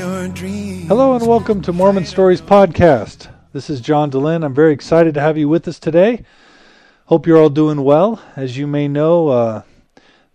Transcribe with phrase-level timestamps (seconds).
[0.00, 3.28] Hello and welcome to Mormon Stories Podcast.
[3.52, 4.42] This is John Dehlin.
[4.42, 6.24] I'm very excited to have you with us today.
[7.04, 8.18] Hope you're all doing well.
[8.34, 9.62] As you may know, uh,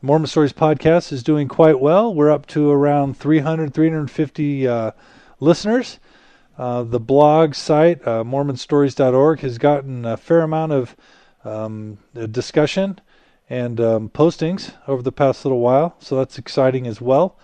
[0.03, 2.13] Mormon Stories Podcast is doing quite well.
[2.13, 4.91] We're up to around 300, 350 uh,
[5.39, 5.97] listeners.
[6.59, 10.95] Uh, the blog site, uh, MormonStories.org, has gotten a fair amount of
[11.43, 13.01] um, discussion
[13.49, 17.39] and um, postings over the past little while, so that's exciting as well.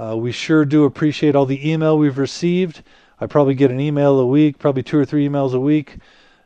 [0.00, 2.82] Uh, we sure do appreciate all the email we've received.
[3.20, 5.98] I probably get an email a week, probably two or three emails a week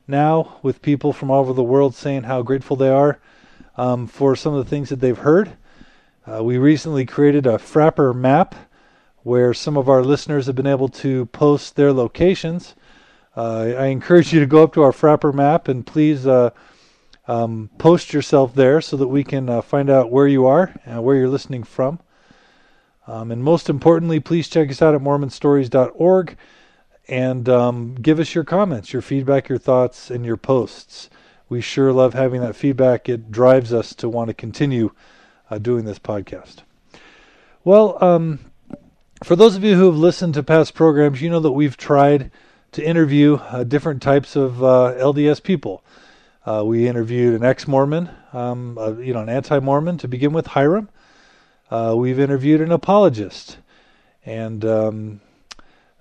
[0.09, 3.21] now with people from all over the world saying how grateful they are
[3.77, 5.57] um, for some of the things that they've heard.
[6.27, 8.57] Uh, we recently created a Frappr map
[9.23, 12.75] where some of our listeners have been able to post their locations.
[13.37, 16.51] Uh, I encourage you to go up to our Frappr map and please uh,
[17.29, 21.05] um, post yourself there so that we can uh, find out where you are and
[21.05, 22.01] where you're listening from.
[23.07, 26.37] Um, and most importantly, please check us out at MormonStories.org
[27.07, 31.11] and um, give us your comments, your feedback, your thoughts, and your posts.
[31.49, 33.09] We sure love having that feedback.
[33.09, 34.93] It drives us to want to continue
[35.51, 36.63] uh, doing this podcast.
[37.63, 38.41] Well, um,
[39.23, 42.31] for those of you who have listened to past programs, you know that we've tried
[42.73, 45.85] to interview uh, different types of uh, LDS people.
[46.45, 50.89] Uh, we interviewed an ex-Mormon, um, uh, you know, an anti-Mormon to begin with, Hyrum.
[51.71, 53.57] Uh, we've interviewed an apologist,
[54.27, 55.21] and um,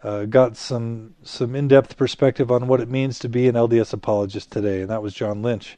[0.04, 4.52] uh, got some some in-depth perspective on what it means to be an LDS apologist
[4.52, 5.78] today, and that was John Lynch.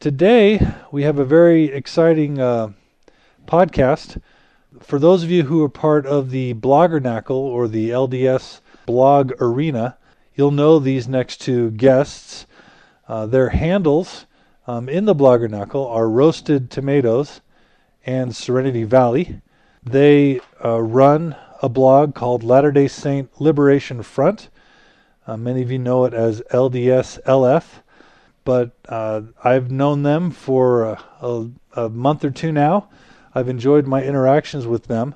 [0.00, 2.72] Today we have a very exciting uh,
[3.46, 4.20] podcast.
[4.80, 9.96] For those of you who are part of the Bloggernacle or the LDS blog arena,
[10.34, 12.46] you'll know these next two guests.
[13.06, 14.26] Uh, their handles
[14.66, 17.40] um, in the Bloggernacle are Roasted Tomatoes
[18.08, 19.42] and Serenity Valley.
[19.84, 24.48] They uh, run a blog called Latter day Saint Liberation Front.
[25.26, 27.82] Uh, many of you know it as LDS LF,
[28.46, 32.88] but uh, I've known them for a, a, a, month or two now.
[33.34, 35.14] I've enjoyed my interactions with them.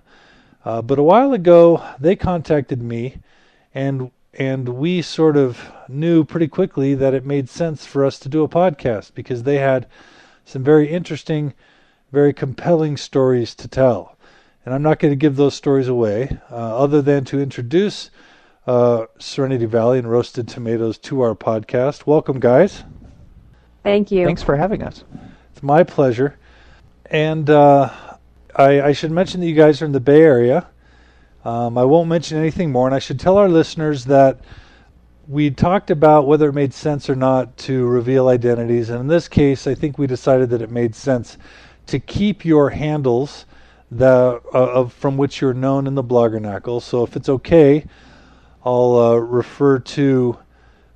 [0.62, 3.20] Uh, but a while ago, they contacted me,
[3.74, 8.28] and and we sort of knew pretty quickly that it made sense for us to
[8.28, 9.86] do a podcast because they had
[10.44, 11.54] some very interesting,
[12.12, 14.16] very compelling stories to tell.
[14.64, 18.10] And I'm not going to give those stories away, uh, other than to introduce
[18.66, 22.06] uh, Serenity Valley and Roasted Tomatoes to our podcast.
[22.06, 22.84] Welcome, guys.
[23.82, 24.24] Thank you.
[24.24, 25.02] Thanks for having us.
[25.50, 26.38] It's my pleasure.
[27.06, 27.90] And uh,
[28.54, 30.68] I, I, should mention that you guys are in the Bay Area.
[31.44, 34.40] Um, I won't mention anything more, and I should tell our listeners that
[35.26, 38.90] we talked about whether it made sense or not to reveal identities.
[38.90, 41.36] And in this case, I think we decided that it made sense
[41.86, 43.46] to keep your handles
[43.90, 46.80] the uh, of from which you're known in the bloggernacle.
[46.80, 47.84] So if it's okay,
[48.64, 50.38] I'll uh, refer to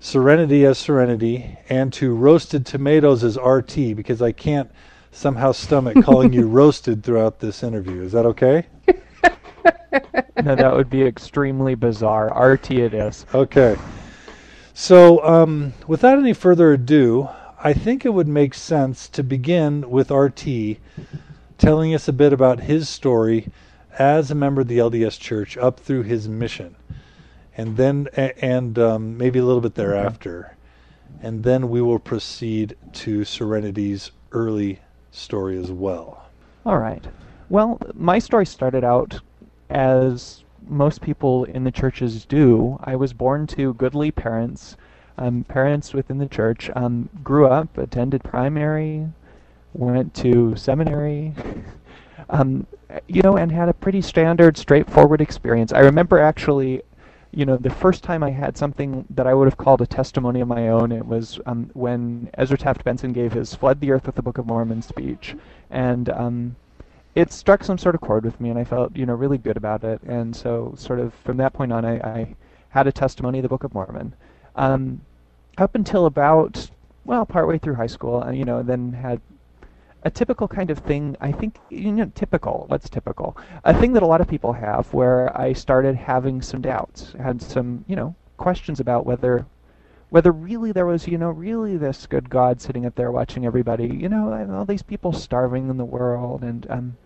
[0.01, 4.71] Serenity as Serenity and to Roasted Tomatoes as RT because I can't
[5.11, 8.03] somehow stomach calling you roasted throughout this interview.
[8.03, 8.67] Is that okay?
[10.43, 12.29] no, that would be extremely bizarre.
[12.29, 13.27] RT it is.
[13.35, 13.77] Okay.
[14.75, 17.29] So, um, without any further ado,
[17.67, 20.77] I think it would make sense to begin with RT
[21.59, 23.49] telling us a bit about his story
[23.99, 26.77] as a member of the LDS Church up through his mission,
[27.57, 30.57] and then and um, maybe a little bit thereafter,
[31.21, 34.79] and then we will proceed to Serenity's early
[35.11, 36.29] story as well.
[36.65, 37.05] All right.
[37.49, 39.19] Well, my story started out
[39.71, 42.79] as most people in the churches do.
[42.85, 44.77] I was born to goodly parents,
[45.19, 46.71] um, parents within the church.
[46.75, 49.09] Um, grew up, attended primary,
[49.75, 51.35] went to seminary,
[52.31, 52.67] um,
[53.09, 55.73] you know, and had a pretty standard, straightforward experience.
[55.73, 56.83] I remember actually,
[57.33, 60.41] you know, the first time I had something that I would have called a testimony
[60.41, 64.07] of my own, it was um, when Ezra Taft Benson gave his Flood the Earth
[64.07, 65.37] with the Book of Mormon speech.
[65.71, 66.57] And um,
[67.15, 69.57] it struck some sort of chord with me, and I felt, you know, really good
[69.57, 70.01] about it.
[70.03, 72.37] And so, sort of from that point on, I, I
[72.69, 74.15] had a testimony of the Book of Mormon.
[74.57, 75.01] Um,
[75.59, 76.71] up until about,
[77.05, 79.21] well, partway through high school, and, you know, then had
[80.03, 83.37] a typical kind of thing, I think, you know, typical, what's typical?
[83.65, 87.43] A thing that a lot of people have where I started having some doubts, had
[87.43, 89.47] some, you know, questions about whether
[90.09, 93.89] whether really there was, you know, really this good God sitting up there watching everybody,
[93.89, 96.97] you know, and all these people starving in the world, and um,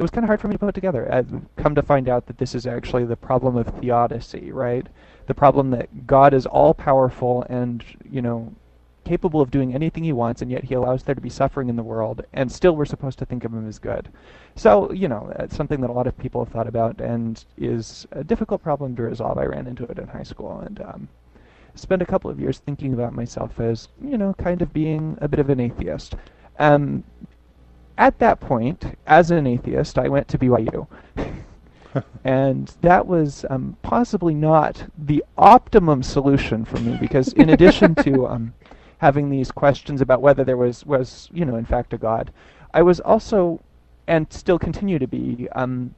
[0.00, 1.12] it was kind of hard for me to put it together.
[1.12, 4.86] I've come to find out that this is actually the problem of theodicy, right?
[5.26, 8.54] The problem that God is all powerful and, you know,
[9.04, 11.76] capable of doing anything he wants, and yet he allows there to be suffering in
[11.76, 14.08] the world, and still we're supposed to think of him as good.
[14.56, 18.06] So, you know, it's something that a lot of people have thought about and is
[18.12, 19.36] a difficult problem to resolve.
[19.36, 21.08] I ran into it in high school and um,
[21.74, 25.28] spent a couple of years thinking about myself as, you know, kind of being a
[25.28, 26.14] bit of an atheist.
[26.58, 27.04] Um,
[28.00, 30.86] at that point, as an atheist, I went to BYU.
[32.24, 38.26] and that was um, possibly not the optimum solution for me because, in addition to
[38.32, 38.54] um,
[38.98, 42.32] having these questions about whether there was, was, you know, in fact a God,
[42.72, 43.60] I was also,
[44.06, 45.94] and still continue to be, um,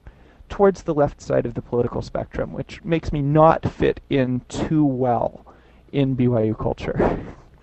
[0.49, 4.85] towards the left side of the political spectrum, which makes me not fit in too
[4.85, 5.47] well
[5.93, 7.05] in BYU culture.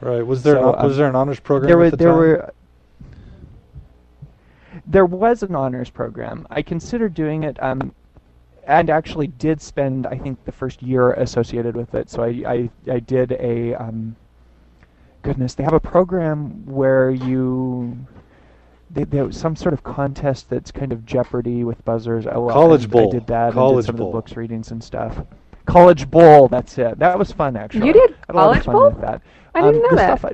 [0.02, 0.26] Right.
[0.26, 2.18] Was there So, an, was um, there an honors program there the there time?
[2.18, 2.54] were
[4.90, 6.46] there was an honors program.
[6.50, 7.94] I considered doing it, um,
[8.68, 12.10] and actually did spend I think the first year associated with it.
[12.10, 14.16] So I I, I did a um,
[15.22, 15.54] goodness.
[15.54, 17.98] They have a program where you.
[18.92, 22.26] They, there was some sort of contest that's kind of Jeopardy with buzzers.
[22.26, 23.10] I, well, College and Bowl.
[23.10, 23.46] I did that.
[23.46, 24.08] and College did some Bowl.
[24.08, 25.22] of the books readings and stuff.
[25.68, 26.48] College Bowl.
[26.48, 26.98] That's it.
[26.98, 27.86] That was fun actually.
[27.86, 28.90] You did I had a lot of College Bowl?
[28.90, 29.22] with that.
[29.54, 30.26] I didn't Um, know that.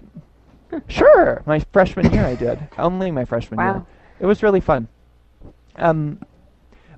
[0.72, 2.58] I, sure, my freshman year I did.
[2.78, 3.86] Only my freshman year.
[4.20, 4.88] It was really fun.
[5.76, 6.20] Um,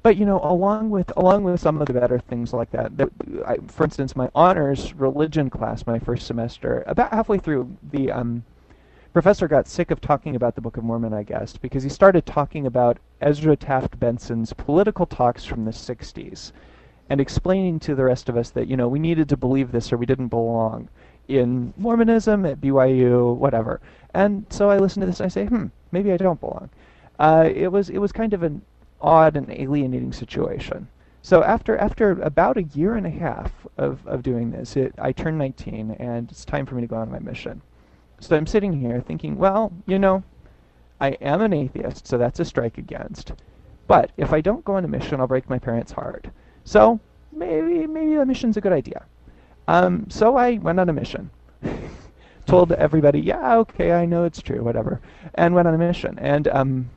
[0.03, 3.09] but you know, along with along with some of the better things like that, there,
[3.45, 8.43] I, for instance, my honors religion class, my first semester, about halfway through, the um,
[9.11, 12.25] professor got sick of talking about the Book of Mormon, I guess, because he started
[12.25, 16.51] talking about Ezra Taft Benson's political talks from the '60s,
[17.09, 19.91] and explaining to the rest of us that you know we needed to believe this
[19.91, 20.87] or we didn't belong
[21.27, 23.81] in Mormonism at BYU, whatever.
[24.13, 26.69] And so I listened to this and I say, hmm, maybe I don't belong.
[27.19, 28.61] Uh, it was it was kind of an
[29.01, 30.87] odd and alienating situation.
[31.21, 35.11] So after after about a year and a half of, of doing this, it, I
[35.11, 37.61] turned 19 and it's time for me to go on my mission.
[38.19, 40.23] So I'm sitting here thinking, well, you know,
[40.99, 43.33] I am an atheist, so that's a strike against.
[43.87, 46.27] But if I don't go on a mission, I'll break my parents' heart.
[46.63, 46.99] So
[47.31, 49.05] maybe maybe the mission's a good idea.
[49.67, 51.29] Um, so I went on a mission.
[52.45, 55.01] Told everybody, yeah, okay, I know it's true, whatever,
[55.35, 56.17] and went on a mission.
[56.19, 56.89] And um,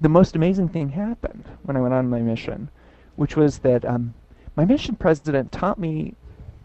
[0.00, 2.70] the most amazing thing happened when I went on my mission,
[3.16, 4.14] which was that um,
[4.56, 6.14] my mission president taught me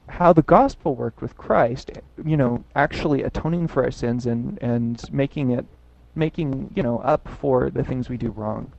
[0.07, 1.91] how the gospel worked with Christ.
[2.25, 5.65] You know, actually atoning for our sins and and making it,
[6.15, 8.71] making you know up for the things we do wrong.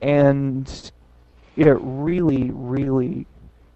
[0.00, 0.92] And
[1.56, 3.26] it really, really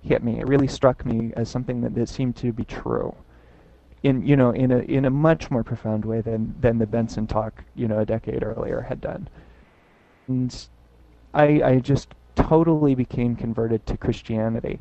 [0.04, 0.38] hit me.
[0.38, 3.14] It really struck me as something that, that seemed to be true.
[4.02, 7.26] In you know in a in a much more profound way than than the Benson
[7.26, 9.28] talk you know a decade earlier had done.
[10.28, 10.69] And
[11.34, 14.80] I I just totally became converted to Christianity,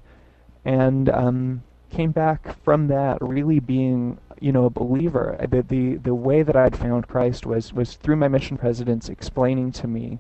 [0.65, 5.38] and um, came back from that really being you know a believer.
[5.39, 9.09] Uh, The the the way that I'd found Christ was was through my mission presidents
[9.09, 10.19] explaining to me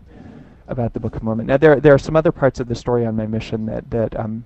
[0.67, 1.47] about the Book of Mormon.
[1.47, 4.17] Now there there are some other parts of the story on my mission that that
[4.19, 4.45] um,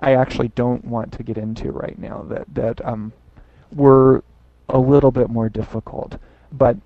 [0.00, 3.12] I actually don't want to get into right now that that um,
[3.74, 4.22] were
[4.68, 6.18] a little bit more difficult.
[6.52, 6.76] But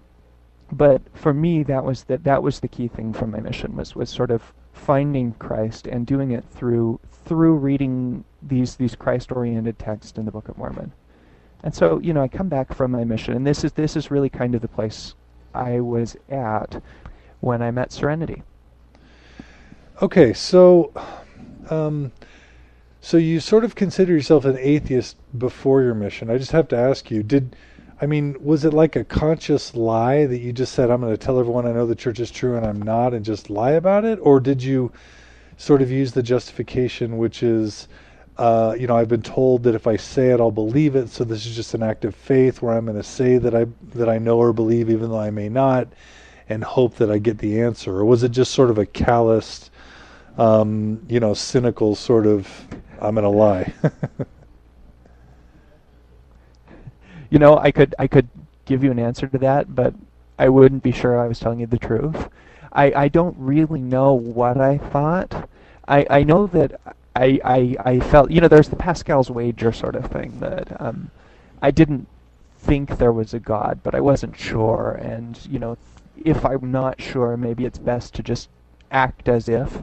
[0.73, 3.97] but for me that was that that was the key thing for my mission was
[3.97, 9.79] was sort of finding Christ and doing it through through reading these these Christ oriented
[9.79, 10.93] texts in the Book of Mormon.
[11.63, 14.11] And so, you know, I come back from my mission and this is this is
[14.11, 15.15] really kind of the place
[15.55, 16.83] I was at
[17.41, 18.43] when I met Serenity.
[20.01, 20.93] Okay, so,
[21.69, 22.11] um,
[23.03, 26.31] so you sort of consider yourself an atheist before your mission.
[26.31, 27.55] I just have to ask you: Did,
[28.01, 31.19] I mean, was it like a conscious lie that you just said, "I'm going to
[31.19, 34.05] tell everyone I know the church is true and I'm not," and just lie about
[34.05, 34.91] it, or did you
[35.57, 37.89] sort of use the justification, which is,
[38.39, 41.25] uh, you know, I've been told that if I say it, I'll believe it, so
[41.25, 44.09] this is just an act of faith where I'm going to say that I that
[44.09, 45.89] I know or believe, even though I may not,
[46.49, 49.71] and hope that I get the answer, or was it just sort of a calloused
[50.39, 52.49] um, you know, cynical sort of,
[53.01, 53.73] I'm going to lie.
[57.31, 58.29] You know, I could I could
[58.65, 59.95] give you an answer to that, but
[60.39, 62.29] I wouldn't be sure I was telling you the truth.
[62.73, 65.49] I, I don't really know what I thought.
[65.89, 66.81] I, I know that
[67.17, 71.11] I, I I felt you know there's the Pascal's wager sort of thing that um,
[71.61, 72.07] I didn't
[72.59, 75.77] think there was a God, but I wasn't sure, and you know
[76.25, 78.49] if I'm not sure, maybe it's best to just
[78.91, 79.83] act as if.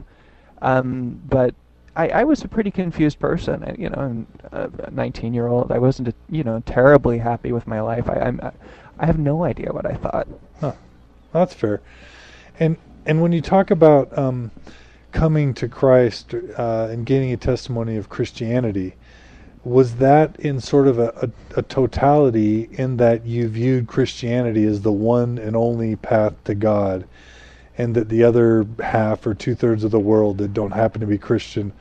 [0.62, 1.54] Um, but
[1.98, 3.64] I, I was a pretty confused person.
[3.64, 5.72] I- You know, I'm a 19 year old.
[5.72, 8.08] I wasn't, you know, terribly happy with my life.
[8.08, 8.40] I, I'm,
[8.98, 10.28] I have no idea what I thought.
[10.60, 10.72] Huh.
[11.32, 11.82] That's fair.
[12.58, 14.50] And and when you talk about um,
[15.12, 18.94] coming to Christ uh, and gaining a testimony of Christianity,
[19.64, 24.82] was that in sort of a, a, a, totality in that you viewed Christianity as
[24.82, 27.06] the one and only path to God,
[27.78, 31.06] and that the other half or two thirds of the world that don't happen to
[31.06, 31.72] be Christian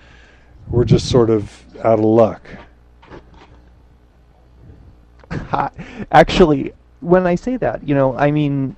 [0.70, 2.48] were just sort of out of luck?
[6.12, 8.76] Actually, when I say that, you know, I mean,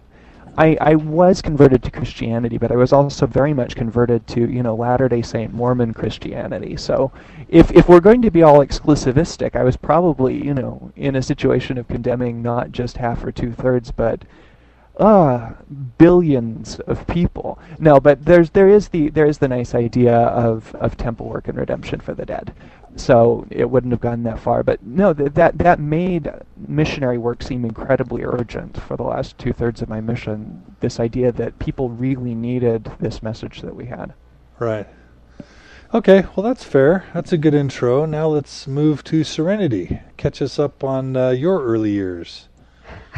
[0.57, 4.63] I, I was converted to Christianity, but I was also very much converted to, you
[4.63, 6.75] know, Latter-day Saint Mormon Christianity.
[6.75, 7.11] So
[7.47, 11.21] if, if we're going to be all exclusivistic, I was probably, you know, in a
[11.21, 14.23] situation of condemning not just half or two-thirds, but
[14.99, 15.53] uh,
[15.97, 17.59] billions of people.
[17.79, 21.47] No, but there's there is the there is the nice idea of, of temple work
[21.47, 22.53] and redemption for the dead
[22.95, 24.63] so it wouldn't have gone that far.
[24.63, 26.31] But no, th- that that made
[26.67, 30.75] missionary work seem incredibly urgent for the last two thirds of my mission.
[30.79, 34.13] This idea that people really needed this message that we had.
[34.57, 34.87] Right.
[35.93, 37.05] Okay, well that's fair.
[37.13, 38.05] That's a good intro.
[38.05, 40.01] Now let's move to Serenity.
[40.17, 42.47] Catch us up on uh, your early years.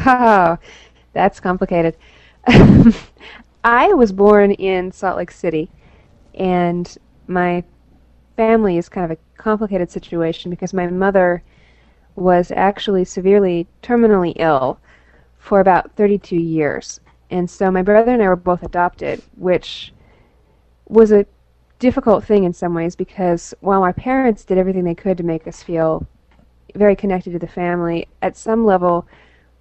[0.06, 0.58] Oh,
[1.12, 1.96] that's complicated.
[3.64, 5.70] I was born in Salt Lake City,
[6.34, 7.62] and my
[8.36, 11.42] family is kind of a complicated situation because my mother
[12.16, 14.78] was actually severely terminally ill
[15.38, 17.00] for about 32 years.
[17.30, 19.92] And so my brother and I were both adopted, which
[20.88, 21.26] was a
[21.78, 25.46] difficult thing in some ways because while my parents did everything they could to make
[25.46, 26.06] us feel
[26.74, 29.06] very connected to the family, at some level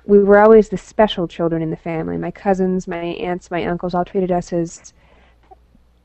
[0.06, 2.18] we were always the special children in the family.
[2.18, 4.94] My cousins, my aunts, my uncles all treated us as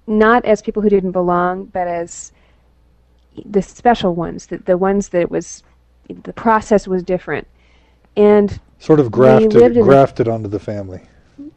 [0.07, 2.33] not as people who didn't belong, but as
[3.45, 5.62] the special ones, the, the ones that it was,
[6.09, 7.47] the process was different.
[8.17, 11.00] And sort of grafted, grafted onto the family.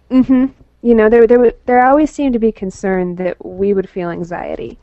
[0.09, 0.47] Mm-hmm.
[0.81, 4.77] You know, there, there, there always seemed to be concern that we would feel anxiety,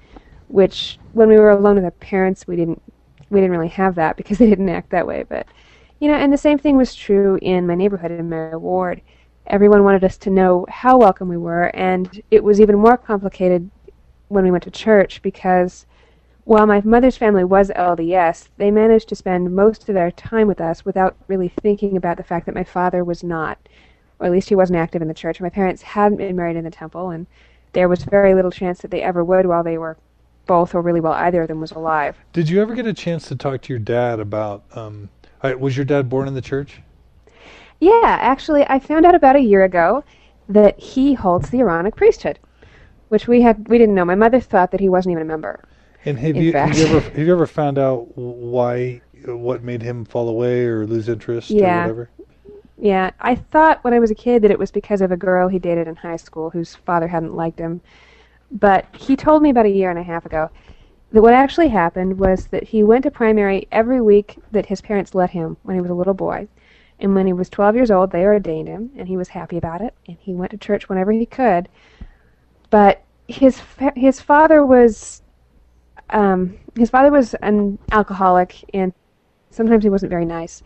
[0.48, 2.82] which when we were alone with our parents, we didn't,
[3.30, 5.24] we didn't really have that because they didn't act that way.
[5.28, 5.46] But,
[6.00, 9.00] you know, and the same thing was true in my neighborhood in my ward.
[9.46, 13.70] Everyone wanted us to know how welcome we were, and it was even more complicated
[14.28, 15.86] when we went to church because
[16.44, 20.60] while my mother's family was LDS, they managed to spend most of their time with
[20.60, 23.58] us without really thinking about the fact that my father was not,
[24.18, 25.40] or at least he wasn't active in the church.
[25.40, 27.26] My parents hadn't been married in the temple, and
[27.72, 29.96] there was very little chance that they ever would while they were
[30.46, 32.16] both, or really while either of them was alive.
[32.32, 34.62] Did you ever get a chance to talk to your dad about?
[34.72, 35.08] Um,
[35.54, 36.80] was your dad born in the church?
[37.80, 40.04] Yeah, actually, I found out about a year ago
[40.48, 42.38] that he holds the Aaronic priesthood,
[43.08, 44.04] which we had we didn't know.
[44.04, 45.64] My mother thought that he wasn't even a member.
[46.04, 50.04] And have you, have you ever have you ever found out why what made him
[50.04, 51.78] fall away or lose interest yeah.
[51.78, 52.10] or whatever?
[52.78, 55.48] Yeah, I thought when I was a kid that it was because of a girl
[55.48, 57.80] he dated in high school whose father hadn't liked him.
[58.50, 60.50] But he told me about a year and a half ago
[61.12, 65.14] that what actually happened was that he went to primary every week that his parents
[65.14, 66.48] let him when he was a little boy.
[66.98, 69.82] And when he was 12 years old, they ordained him, and he was happy about
[69.82, 71.68] it, and he went to church whenever he could.
[72.70, 75.22] But his fa- his father was
[76.10, 78.92] um, his father was an alcoholic, and
[79.50, 80.62] sometimes he wasn't very nice.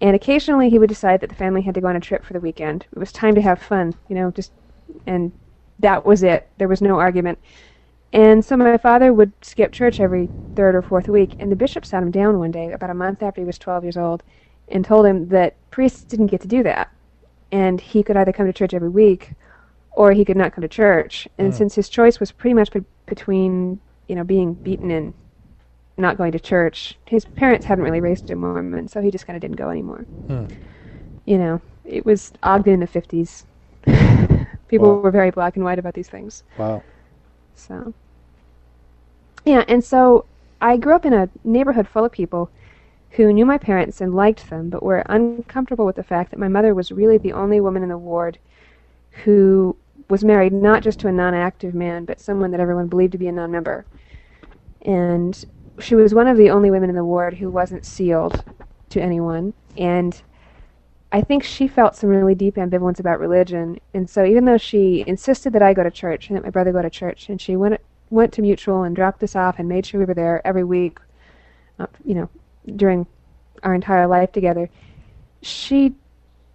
[0.00, 2.34] And occasionally he would decide that the family had to go on a trip for
[2.34, 2.86] the weekend.
[2.92, 4.52] It was time to have fun, you know, just
[5.06, 5.32] and
[5.78, 6.48] that was it.
[6.58, 7.38] There was no argument.
[8.14, 11.84] And so my father would skip church every third or fourth week, and the bishop
[11.84, 14.22] sat him down one day, about a month after he was 12 years old,
[14.68, 16.90] and told him that priests didn't get to do that.
[17.52, 19.32] And he could either come to church every week,
[19.92, 21.28] or he could not come to church.
[21.36, 21.56] And mm.
[21.56, 25.14] since his choice was pretty much be- between you know, being beaten and
[25.96, 26.98] not going to church.
[27.06, 30.00] His parents hadn't really raised him Mormon, so he just kind of didn't go anymore.
[30.26, 30.46] Hmm.
[31.24, 33.44] You know, it was Ogden in the 50s.
[34.68, 35.00] People wow.
[35.00, 36.42] were very black and white about these things.
[36.58, 36.82] Wow.
[37.54, 37.94] So,
[39.44, 40.26] yeah, and so
[40.60, 42.50] I grew up in a neighborhood full of people
[43.10, 46.48] who knew my parents and liked them, but were uncomfortable with the fact that my
[46.48, 48.38] mother was really the only woman in the ward
[49.24, 49.76] who
[50.08, 53.28] was married not just to a non-active man, but someone that everyone believed to be
[53.28, 53.86] a non-member.
[54.82, 55.42] And
[55.78, 58.42] she was one of the only women in the ward who wasn't sealed
[58.90, 59.54] to anyone.
[59.76, 60.20] And
[61.12, 63.78] I think she felt some really deep ambivalence about religion.
[63.92, 66.72] And so even though she insisted that I go to church and that my brother
[66.72, 67.80] go to church, and she went
[68.10, 70.98] went to Mutual and dropped us off and made sure we were there every week,
[71.78, 72.28] uh, you know,
[72.76, 73.06] during
[73.62, 74.68] our entire life together,
[75.42, 75.94] she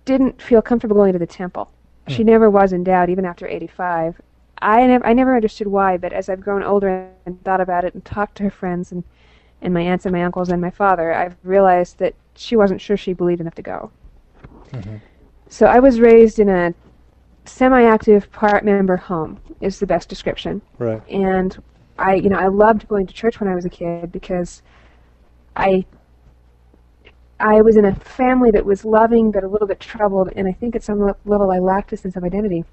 [0.05, 1.71] didn't feel comfortable going to the temple.
[2.07, 4.19] She never was in doubt, even after 85.
[4.61, 7.93] I never, I never understood why, but as I've grown older and thought about it
[7.93, 9.03] and talked to her friends and,
[9.61, 12.97] and my aunts and my uncles and my father, I've realized that she wasn't sure
[12.97, 13.91] she believed enough to go.
[14.71, 14.95] Mm-hmm.
[15.49, 16.73] So I was raised in a
[17.49, 20.61] semi-active part member home is the best description.
[20.77, 21.01] Right.
[21.09, 21.61] And
[21.97, 24.61] I, you know, I loved going to church when I was a kid because
[25.55, 25.85] I
[27.39, 30.51] I was in a family that was loving but a little bit troubled, and I
[30.51, 32.65] think at some level I lacked a sense of identity.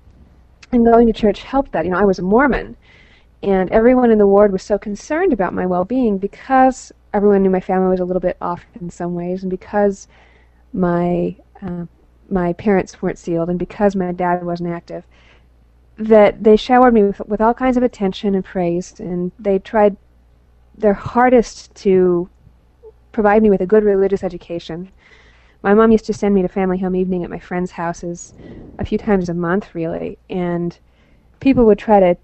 [0.73, 1.85] And going to church helped that.
[1.85, 2.77] You know, I was a Mormon,
[3.45, 7.61] and everyone in the ward was so concerned about my well-being because everyone knew my
[7.61, 10.09] family was a little bit off in some ways, and because
[10.73, 11.87] my uh,
[12.31, 15.05] my parents weren't sealed, and because my dad wasn't active,
[15.99, 19.97] that they showered me with, with all kinds of attention and praise, and they tried
[20.77, 22.29] their hardest to
[23.13, 24.91] provide me with a good religious education.
[25.63, 28.35] My mom used to send me to family home evening at my friends' houses
[28.79, 30.79] a few times a month, really, and
[31.41, 32.17] people would try to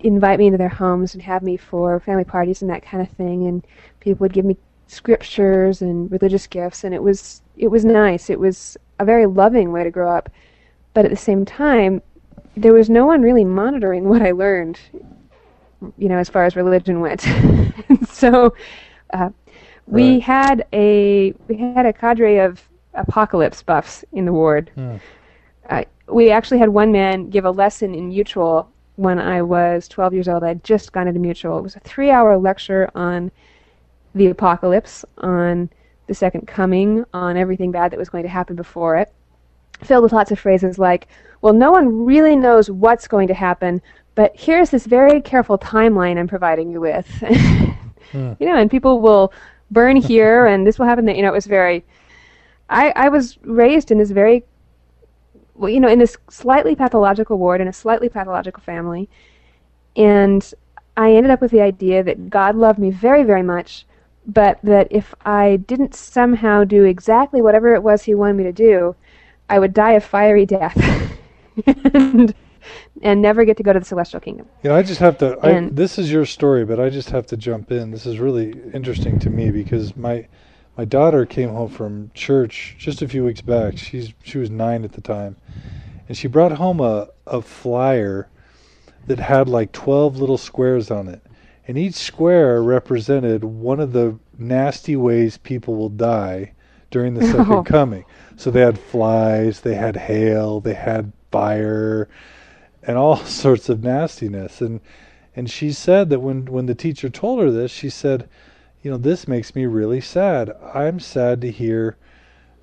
[0.00, 3.08] invite me into their homes and have me for family parties and that kind of
[3.16, 3.66] thing, and
[4.00, 4.56] people would give me
[4.86, 8.28] scriptures and religious gifts, and it was it was nice.
[8.28, 10.30] It was a very loving way to grow up,
[10.94, 12.02] but at the same time,
[12.56, 14.78] there was no one really monitoring what I learned,
[15.98, 17.26] you know, as far as religion went.
[18.08, 18.54] so
[19.12, 19.30] uh,
[19.86, 20.22] we right.
[20.22, 22.62] had a we had a cadre of
[22.94, 24.70] apocalypse buffs in the ward.
[25.68, 30.12] Uh, we actually had one man give a lesson in mutual when I was 12
[30.12, 30.44] years old.
[30.44, 31.58] I'd just gone into mutual.
[31.58, 33.30] It was a three-hour lecture on
[34.14, 35.70] the apocalypse, on
[36.10, 39.12] the second coming, on everything bad that was going to happen before it,
[39.82, 41.06] filled with lots of phrases like,
[41.40, 43.80] "Well, no one really knows what's going to happen."
[44.16, 47.06] But here's this very careful timeline I'm providing you with.
[48.10, 48.32] hmm.
[48.40, 49.32] You know, and people will
[49.70, 51.84] burn here and this will happen that you know it was very
[52.68, 54.44] I, I was raised in this very
[55.54, 59.08] well, you know, in this slightly pathological ward in a slightly pathological family
[59.96, 60.52] and
[60.96, 63.86] I ended up with the idea that God loved me very, very much,
[64.26, 68.52] but that if I didn't somehow do exactly whatever it was he wanted me to
[68.52, 68.94] do,
[69.48, 70.76] I would die a fiery death.
[71.94, 72.34] and
[73.02, 74.46] and never get to go to the celestial kingdom.
[74.62, 75.38] You know, I just have to.
[75.42, 77.90] I, this is your story, but I just have to jump in.
[77.90, 80.26] This is really interesting to me because my
[80.76, 83.78] my daughter came home from church just a few weeks back.
[83.78, 85.36] She's she was nine at the time,
[86.08, 88.28] and she brought home a a flyer
[89.06, 91.22] that had like twelve little squares on it,
[91.70, 96.50] and each square represented one of the nasty ways people will die
[96.90, 97.62] during the second oh.
[97.64, 98.04] coming.
[98.34, 102.08] So they had flies, they had hail, they had fire
[102.82, 104.60] and all sorts of nastiness.
[104.60, 104.80] And
[105.36, 108.28] and she said that when when the teacher told her this, she said,
[108.82, 110.50] you know, this makes me really sad.
[110.74, 111.96] I'm sad to hear,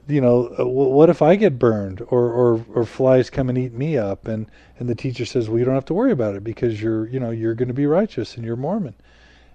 [0.07, 3.73] you know, uh, what if I get burned or or or flies come and eat
[3.73, 4.27] me up?
[4.27, 4.47] And
[4.79, 7.19] and the teacher says, well, you don't have to worry about it because you're you
[7.19, 8.95] know you're going to be righteous and you're Mormon.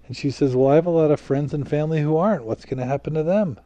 [0.06, 2.44] And she says, well, I have a lot of friends and family who aren't.
[2.44, 3.58] What's going to happen to them?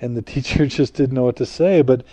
[0.00, 1.82] And the teacher just didn't know what to say.
[1.82, 2.04] But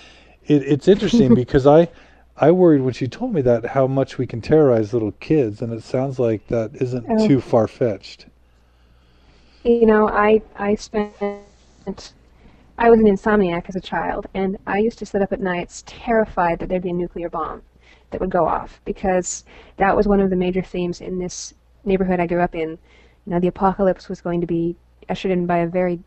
[0.46, 1.90] it, it's interesting because I
[2.38, 5.72] I worried when she told me that how much we can terrorize little kids, and
[5.72, 7.28] it sounds like that isn't oh.
[7.28, 8.26] too far fetched.
[9.64, 11.14] You know, I I spent
[12.84, 15.86] I was an insomniac as a child, and I used to sit up at nights
[15.88, 17.62] terrified that there'd be a nuclear bomb
[18.12, 19.46] that would go off because
[19.78, 21.54] that was one of the major themes in this
[21.86, 22.72] neighborhood I grew up in.
[22.72, 22.78] You
[23.28, 24.76] know, the apocalypse was going to be
[25.08, 26.02] ushered in by a very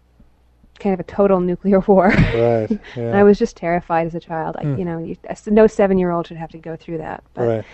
[0.79, 2.09] kind of a total nuclear war.
[2.09, 2.69] Right.
[2.95, 3.19] Yeah.
[3.19, 4.57] I was just terrified as a child.
[4.61, 4.77] Hmm.
[4.77, 7.25] you know, you, no seven-year-old should have to go through that.
[7.33, 7.65] But, right.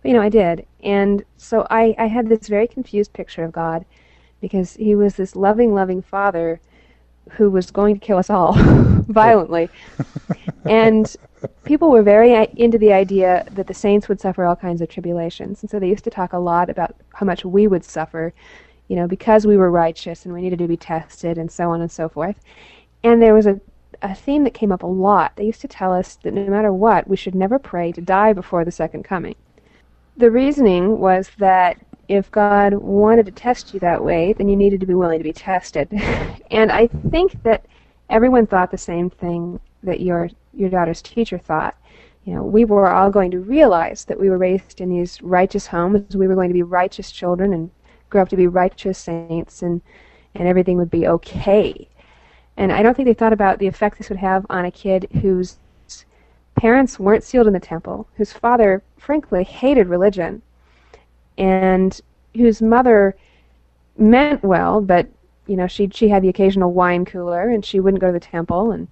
[0.00, 3.52] but, you know, I did, and so I, I had this very confused picture of
[3.52, 3.84] God,
[4.40, 6.62] because He was this loving, loving Father,
[7.32, 8.52] who was going to kill us all
[9.08, 9.68] violently,
[10.64, 11.16] and
[11.64, 15.62] people were very into the idea that the saints would suffer all kinds of tribulations,
[15.62, 18.32] and so they used to talk a lot about how much we would suffer
[18.88, 21.80] you know, because we were righteous and we needed to be tested and so on
[21.80, 22.40] and so forth.
[23.04, 23.60] And there was a,
[24.02, 25.36] a theme that came up a lot.
[25.36, 28.32] They used to tell us that no matter what, we should never pray to die
[28.32, 29.36] before the second coming.
[30.16, 34.80] The reasoning was that if God wanted to test you that way, then you needed
[34.80, 35.88] to be willing to be tested.
[36.50, 37.66] and I think that
[38.08, 41.76] everyone thought the same thing that your your daughter's teacher thought.
[42.24, 45.66] You know, we were all going to realize that we were raised in these righteous
[45.66, 46.16] homes.
[46.16, 47.70] We were going to be righteous children and
[48.10, 49.80] grow up to be righteous saints and
[50.34, 51.88] and everything would be okay.
[52.56, 55.08] And I don't think they thought about the effect this would have on a kid
[55.22, 55.58] whose
[56.56, 60.42] parents weren't sealed in the temple, whose father, frankly, hated religion,
[61.38, 61.98] and
[62.34, 63.16] whose mother
[63.96, 65.08] meant well, but
[65.46, 68.20] you know she she had the occasional wine cooler and she wouldn't go to the
[68.20, 68.88] temple, and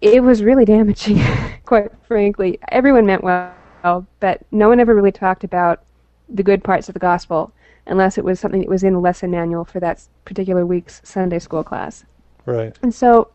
[0.00, 1.20] it was really damaging,
[1.64, 2.58] quite frankly.
[2.72, 5.82] Everyone meant well, but no one ever really talked about
[6.28, 7.52] the good parts of the gospel
[7.86, 11.38] unless it was something that was in the lesson manual for that particular week's Sunday
[11.38, 12.04] school class.
[12.46, 12.76] Right.
[12.82, 13.30] And so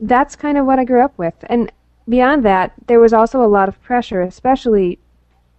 [0.00, 1.34] that's kind of what I grew up with.
[1.48, 1.70] And
[2.08, 4.98] beyond that, there was also a lot of pressure, especially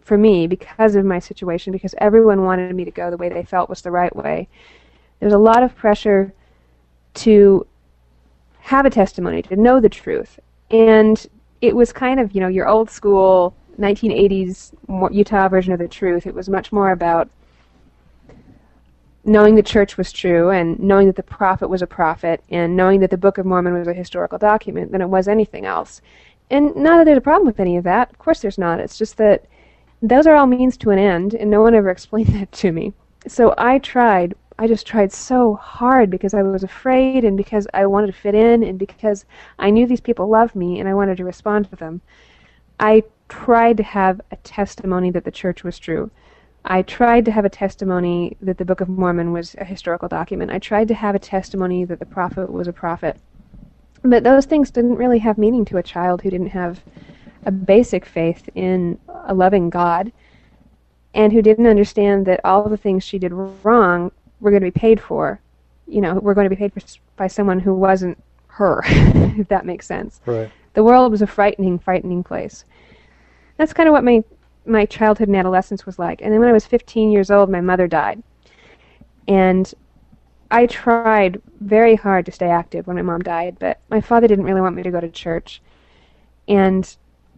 [0.05, 3.43] for me because of my situation, because everyone wanted me to go the way they
[3.43, 4.47] felt was the right way.
[5.19, 6.31] There was a lot of pressure
[7.15, 7.65] to
[8.59, 10.39] have a testimony, to know the truth.
[10.69, 11.25] And
[11.59, 14.73] it was kind of, you know, your old school 1980s
[15.11, 16.27] Utah version of the truth.
[16.27, 17.27] It was much more about
[19.23, 22.99] knowing the church was true and knowing that the prophet was a prophet and knowing
[22.99, 25.99] that the Book of Mormon was a historical document than it was anything else.
[26.51, 28.11] And not that there's a problem with any of that.
[28.11, 28.79] Of course there's not.
[28.79, 29.45] It's just that
[30.09, 32.93] those are all means to an end, and no one ever explained that to me.
[33.27, 34.35] So I tried.
[34.57, 38.35] I just tried so hard because I was afraid and because I wanted to fit
[38.35, 39.25] in and because
[39.59, 41.99] I knew these people loved me and I wanted to respond to them.
[42.79, 46.09] I tried to have a testimony that the church was true.
[46.63, 50.51] I tried to have a testimony that the Book of Mormon was a historical document.
[50.51, 53.17] I tried to have a testimony that the prophet was a prophet.
[54.03, 56.81] But those things didn't really have meaning to a child who didn't have
[57.45, 60.11] a basic faith in a loving God
[61.13, 64.79] and who didn't understand that all the things she did wrong were going to be
[64.79, 65.39] paid for.
[65.87, 66.81] You know, were going to be paid for
[67.15, 70.19] by someone who wasn't her, if that makes sense.
[70.25, 70.51] Right.
[70.73, 72.65] The world was a frightening, frightening place.
[73.57, 74.23] That's kind of what my
[74.65, 76.21] my childhood and adolescence was like.
[76.21, 78.23] And then when I was 15 years old, my mother died.
[79.27, 79.71] And
[80.49, 84.45] I tried very hard to stay active when my mom died, but my father didn't
[84.45, 85.61] really want me to go to church.
[86.47, 86.95] And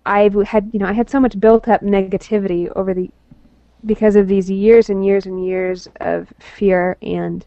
[0.07, 3.11] I had, you know, I had so much built up negativity over the
[3.85, 7.45] because of these years and years and years of fear and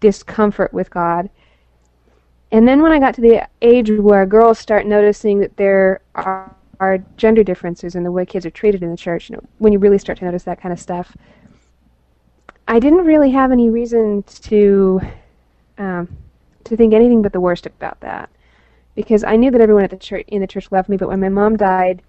[0.00, 1.28] discomfort with God.
[2.52, 6.54] And then when I got to the age where girls start noticing that there are,
[6.78, 9.72] are gender differences in the way kids are treated in the church, you know, when
[9.72, 11.16] you really start to notice that kind of stuff,
[12.68, 15.00] I didn't really have any reason to
[15.78, 16.16] um,
[16.64, 18.28] to think anything but the worst about that,
[18.96, 20.96] because I knew that everyone at the church in the church loved me.
[20.96, 22.02] But when my mom died,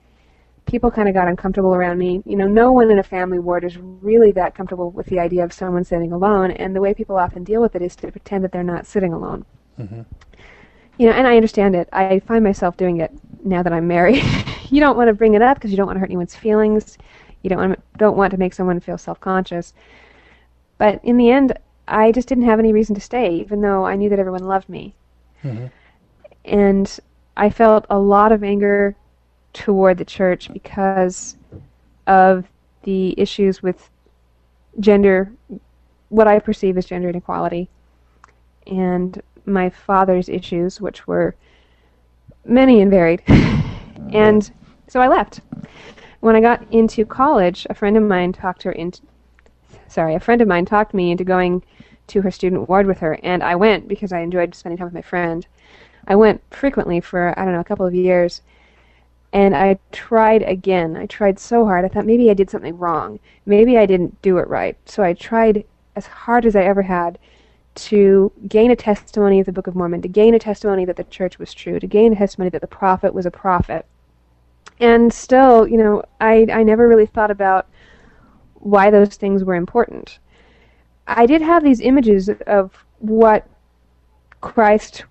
[0.65, 2.23] people kind of got uncomfortable around me.
[2.25, 5.43] You know, no one in a family ward is really that comfortable with the idea
[5.43, 8.43] of someone sitting alone, and the way people often deal with it is to pretend
[8.43, 9.45] that they're not sitting alone.
[9.77, 10.01] Mm-hmm.
[10.97, 11.87] You know, and I understand it.
[11.93, 13.11] I find myself doing it
[13.43, 14.23] now that I'm married.
[14.71, 16.97] you don't want to bring it up because you don't want to hurt anyone's feelings.
[17.43, 19.73] You don't want to, don't want to make someone feel self-conscious.
[20.79, 21.53] But in the end,
[21.87, 24.69] I just didn't have any reason to stay, even though I knew that everyone loved
[24.69, 24.95] me.
[25.43, 25.67] Mm-hmm.
[26.47, 26.99] And
[27.35, 28.95] I felt a lot of anger
[29.53, 31.37] toward the church because
[32.07, 32.45] of
[32.83, 33.89] the issues with
[34.79, 35.31] gender,
[36.09, 37.69] what I perceive as gender inequality,
[38.65, 41.35] and my father's issues, which were
[42.45, 43.23] many and varied.
[44.11, 44.49] and
[44.87, 45.41] so I left.
[46.21, 49.01] When I got into college, a friend of mine talked her into
[49.87, 51.63] sorry, a friend of mine talked me into going
[52.07, 54.93] to her student ward with her, and I went because I enjoyed spending time with
[54.93, 55.45] my friend.
[56.07, 58.41] I went frequently for I don't know a couple of years,
[59.33, 60.95] and I tried again.
[60.95, 61.83] I tried so hard.
[61.83, 63.19] I thought maybe I did something wrong.
[63.45, 64.77] Maybe I didn't do it right.
[64.85, 65.65] So I tried
[65.95, 67.19] as hard as I ever had
[67.75, 71.03] to gain a testimony of the Book of Mormon, to gain a testimony that the
[71.03, 73.85] church was true, to gain a testimony that the prophet was a prophet.
[74.79, 77.67] And still, you know, I I never really thought about
[78.55, 80.19] why those things were important.
[81.05, 83.47] I did have these images of what
[84.41, 85.05] Christ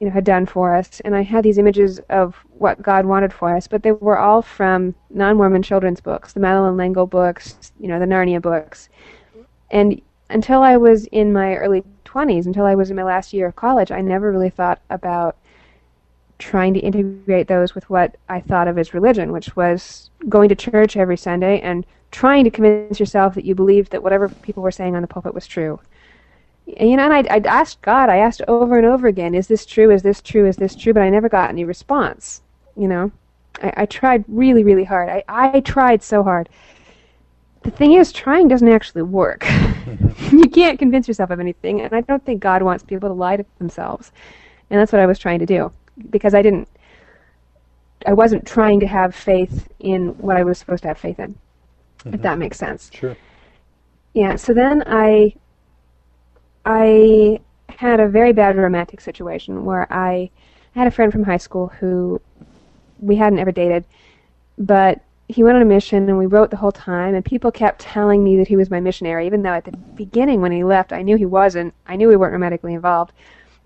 [0.00, 3.32] you know had done for us and I had these images of what God wanted
[3.32, 7.88] for us but they were all from non-Mormon children's books the Madeleine L'Engle books you
[7.88, 8.88] know the Narnia books
[9.70, 10.00] and
[10.30, 13.56] until I was in my early 20s until I was in my last year of
[13.56, 15.36] college I never really thought about
[16.38, 20.54] trying to integrate those with what I thought of as religion which was going to
[20.54, 24.70] church every Sunday and trying to convince yourself that you believed that whatever people were
[24.70, 25.80] saying on the pulpit was true.
[26.78, 29.48] And, you know, and I, I asked God, I asked over and over again, is
[29.48, 29.90] this true?
[29.90, 30.46] Is this true?
[30.46, 30.92] Is this true?
[30.92, 32.42] But I never got any response.
[32.76, 33.12] You know,
[33.62, 35.08] I, I tried really, really hard.
[35.08, 36.48] I, I tried so hard.
[37.62, 39.46] The thing is, trying doesn't actually work.
[40.32, 43.36] you can't convince yourself of anything, and I don't think God wants people to lie
[43.36, 44.10] to themselves.
[44.70, 45.70] And that's what I was trying to do
[46.10, 46.68] because I didn't.
[48.04, 51.36] I wasn't trying to have faith in what I was supposed to have faith in
[52.04, 52.14] mm-hmm.
[52.14, 52.90] if that makes sense.
[52.92, 53.16] Sure.
[54.14, 54.36] Yeah.
[54.36, 55.34] So then I
[56.64, 60.30] I had a very bad romantic situation where I
[60.74, 62.20] had a friend from high school who
[63.00, 63.84] we hadn't ever dated,
[64.58, 67.80] but he went on a mission and we wrote the whole time and people kept
[67.80, 70.92] telling me that he was my missionary even though at the beginning when he left
[70.92, 71.74] I knew he wasn't.
[71.86, 73.12] I knew we weren't romantically involved.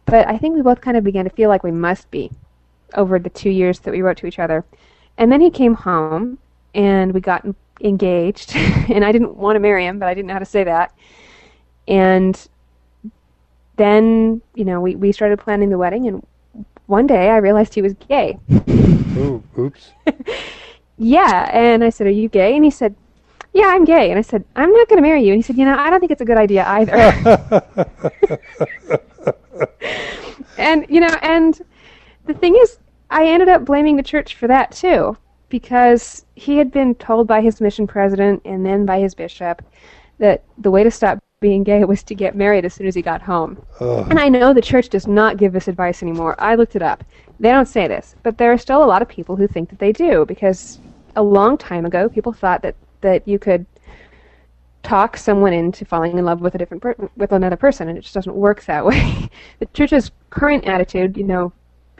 [0.04, 2.30] But I think we both kind of began to feel like we must be
[2.94, 4.64] over the 2 years that we wrote to each other.
[5.18, 6.38] And then he came home
[6.74, 7.44] and we got
[7.80, 10.62] engaged, and I didn't want to marry him, but I didn't know how to say
[10.64, 10.92] that.
[11.88, 12.48] And
[13.76, 16.26] then, you know, we, we started planning the wedding, and
[16.86, 18.38] one day I realized he was gay.
[19.16, 19.92] Ooh, oops.
[20.98, 22.54] yeah, and I said, Are you gay?
[22.54, 22.94] And he said,
[23.52, 24.10] Yeah, I'm gay.
[24.10, 25.32] And I said, I'm not going to marry you.
[25.32, 26.92] And he said, You know, I don't think it's a good idea either.
[30.58, 31.60] and you know, and
[32.26, 32.78] the thing is,
[33.10, 35.16] I ended up blaming the church for that too,
[35.48, 39.62] because he had been told by his mission president and then by his bishop
[40.18, 43.02] that the way to stop being gay was to get married as soon as he
[43.02, 43.64] got home.
[43.78, 44.04] Ugh.
[44.10, 46.34] And I know the church does not give this advice anymore.
[46.40, 47.04] I looked it up.
[47.38, 49.78] They don't say this, but there are still a lot of people who think that
[49.78, 50.80] they do because
[51.14, 53.64] a long time ago people thought that that you could
[54.82, 58.00] talk someone into falling in love with a different per- with another person and it
[58.00, 59.28] just doesn't work that way.
[59.60, 61.52] the church's current attitude, you know,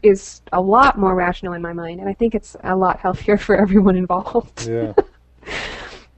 [0.03, 3.39] is a lot more rational in my mind and I think it's a lot healthier
[3.47, 4.67] for everyone involved.
[4.67, 4.93] Yeah.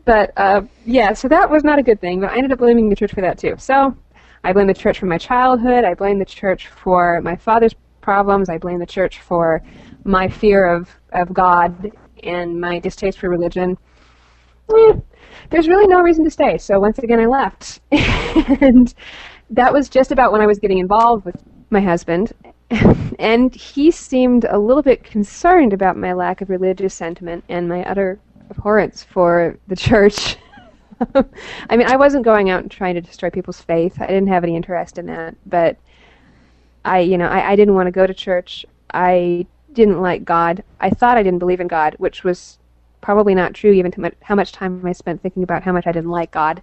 [0.09, 2.23] But uh, yeah, so that was not a good thing.
[2.23, 3.57] But I ended up blaming the church for that too.
[3.59, 3.94] So
[4.42, 5.85] I blame the church for my childhood.
[5.85, 8.49] I blame the church for my father's problems.
[8.49, 9.61] I blame the church for
[10.05, 11.90] my fear of, of God
[12.23, 13.77] and my distaste for religion.
[14.75, 14.94] Eh,
[15.51, 16.57] there's really no reason to stay.
[16.57, 17.83] So once again, I left.
[17.92, 18.94] and
[19.51, 21.37] that was just about when I was getting involved with
[21.68, 22.33] my husband.
[23.18, 27.85] and he seemed a little bit concerned about my lack of religious sentiment and my
[27.85, 28.18] utter
[28.50, 30.37] abhorrence for the church.
[31.70, 34.00] I mean, I wasn't going out and trying to destroy people's faith.
[34.00, 35.37] I didn't have any interest in that.
[35.46, 35.76] But
[36.84, 38.66] I, you know, I, I didn't want to go to church.
[38.92, 40.64] I didn't like God.
[40.80, 42.58] I thought I didn't believe in God, which was
[43.00, 45.87] probably not true, even to much, how much time I spent thinking about how much
[45.87, 46.62] I didn't like God.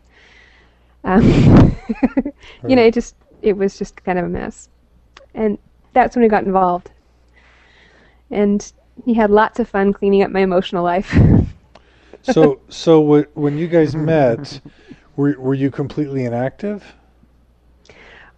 [1.03, 1.23] Um,
[2.67, 4.69] you know, it just it was just kind of a mess,
[5.35, 5.57] and
[5.93, 6.91] that's when we got involved.
[8.31, 8.71] And
[9.05, 11.15] he had lots of fun cleaning up my emotional life.
[12.25, 14.59] So, so w- when you guys met,
[15.15, 16.95] were were you completely inactive?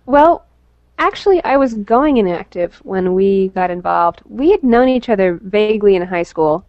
[0.06, 0.46] Well,
[1.00, 4.22] actually, I was going inactive when we got involved.
[4.26, 6.66] We had known each other vaguely in high school,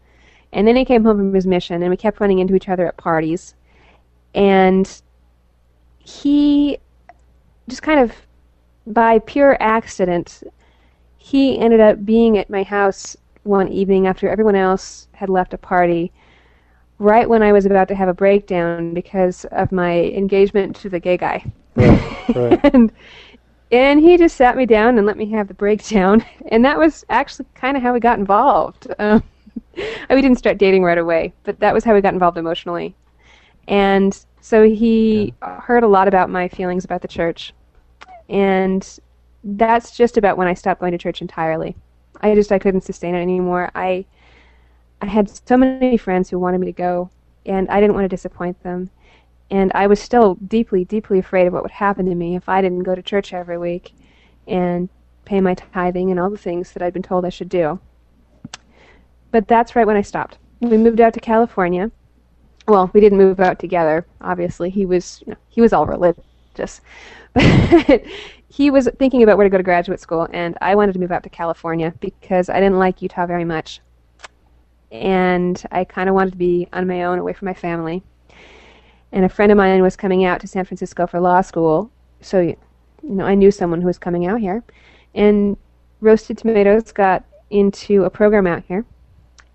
[0.53, 2.87] and then he came home from his mission, and we kept running into each other
[2.87, 3.55] at parties.
[4.35, 5.03] And
[5.99, 6.79] he
[7.69, 8.13] just kind of,
[8.87, 10.43] by pure accident,
[11.17, 15.59] he ended up being at my house one evening after everyone else had left a
[15.59, 16.13] party,
[16.99, 21.01] right when I was about to have a breakdown because of my engagement to the
[21.01, 21.45] gay guy.
[21.77, 22.75] Right, right.
[22.75, 22.93] and
[23.71, 27.05] and he just sat me down and let me have the breakdown, and that was
[27.09, 28.89] actually kind of how we got involved.
[28.99, 29.23] Um,
[29.77, 32.95] we didn't start dating right away, but that was how we got involved emotionally.
[33.69, 37.53] And so he heard a lot about my feelings about the church,
[38.29, 38.99] and
[39.45, 41.77] that's just about when I stopped going to church entirely.
[42.21, 43.71] I just I couldn't sustain it anymore.
[43.75, 44.07] I
[45.01, 47.11] I had so many friends who wanted me to go,
[47.47, 48.91] and I didn't want to disappoint them.
[49.51, 52.61] And I was still deeply, deeply afraid of what would happen to me if I
[52.61, 53.95] didn't go to church every week
[54.47, 54.89] and
[55.25, 57.79] pay my tithing and all the things that I'd been told I should do.
[59.31, 60.39] But that's right when I stopped.
[60.61, 61.91] We moved out to California.
[62.67, 64.07] Well, we didn't move out together.
[64.21, 66.81] Obviously, he was you know, he was all religious,
[67.35, 68.03] but
[68.49, 71.13] he was thinking about where to go to graduate school, and I wanted to move
[71.13, 73.81] out to California because I didn't like Utah very much,
[74.91, 78.03] and I kind of wanted to be on my own, away from my family
[79.13, 82.41] and a friend of mine was coming out to San Francisco for law school, so
[82.41, 82.57] you
[83.03, 84.63] know I knew someone who was coming out here,
[85.15, 85.57] and
[86.01, 88.85] Roasted Tomatoes got into a program out here,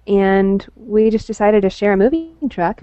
[0.07, 2.81] and we just decided to share a moving truck,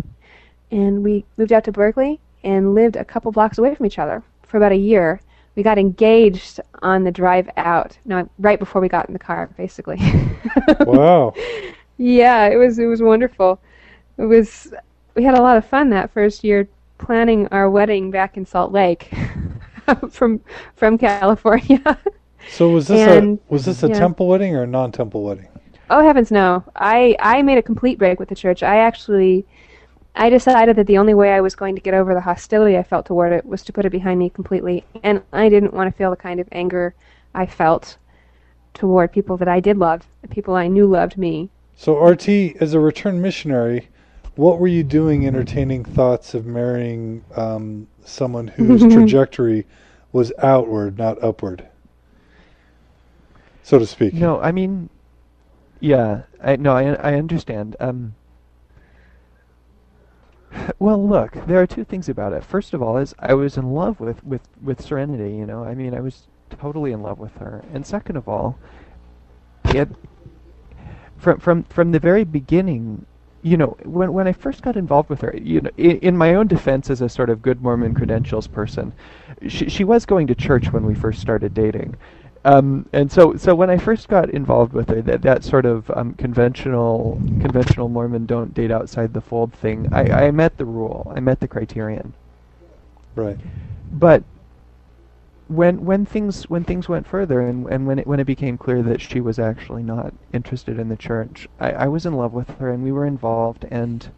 [0.70, 4.22] and we moved out to Berkeley and lived a couple blocks away from each other
[4.46, 5.20] for about a year.
[5.56, 9.50] We got engaged on the drive out, no, right before we got in the car,
[9.56, 9.98] basically.
[10.86, 11.34] Wow.
[12.02, 13.60] Yeah, it was it was wonderful.
[14.16, 14.72] It was
[15.14, 18.72] we had a lot of fun that first year planning our wedding back in Salt
[18.72, 19.12] Lake
[20.10, 20.40] from
[20.76, 21.98] from California.
[22.52, 23.98] So was this And- a was this a yeah.
[23.98, 25.48] temple wedding or a non-temple wedding?
[25.90, 26.64] oh heavens no.
[26.74, 28.62] I I made a complete break with the church.
[28.62, 29.44] I actually
[30.16, 32.82] I decided that the only way I was going to get over the hostility I
[32.82, 34.84] felt toward it was to put it behind me completely.
[35.02, 36.94] And I didn't want to feel the kind of anger
[37.34, 37.98] I felt
[38.72, 41.50] toward people that I did love, the people I knew loved me.
[41.80, 42.28] So RT,
[42.60, 43.88] as a returned missionary,
[44.34, 49.66] what were you doing entertaining thoughts of marrying um, someone whose trajectory
[50.12, 51.66] was outward, not upward,
[53.62, 54.12] so to speak?
[54.12, 54.90] No, I mean,
[55.80, 57.76] yeah, I no, I I understand.
[57.80, 58.14] Um,
[60.78, 62.44] well, look, there are two things about it.
[62.44, 65.34] First of all, is I was in love with with with Serenity.
[65.34, 67.64] You know, I mean, I was totally in love with her.
[67.72, 68.58] And second of all,
[69.64, 69.88] it
[71.20, 73.06] from from from the very beginning.
[73.42, 76.34] You know, when when I first got involved with her, you know, in, in my
[76.34, 78.92] own defense as a sort of good Mormon credentials person,
[79.48, 81.96] she she was going to church when we first started dating,
[82.44, 85.90] um, and so, so when I first got involved with her, that that sort of
[85.90, 91.12] um, conventional conventional Mormon don't date outside the fold thing, I, I met the rule.
[91.14, 92.14] I met the criterion.
[93.14, 93.36] Right.
[93.92, 94.22] But
[95.50, 98.82] when when things when things went further and, and when it when it became clear
[98.84, 102.50] that she was actually not interested in the church, I, I was in love with
[102.58, 104.08] her and we were involved and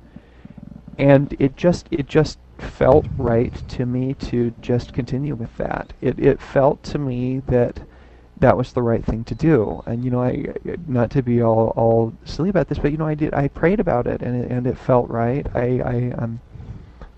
[0.99, 5.95] and it just it just felt right to me to just continue with that.
[6.03, 7.81] It it felt to me that
[8.39, 9.83] that was the right thing to do.
[9.87, 10.53] And you know, I
[10.87, 13.81] not to be all all silly about this, but you know, I did I prayed
[13.81, 15.47] about it and it, and it felt right.
[15.55, 16.41] I I um,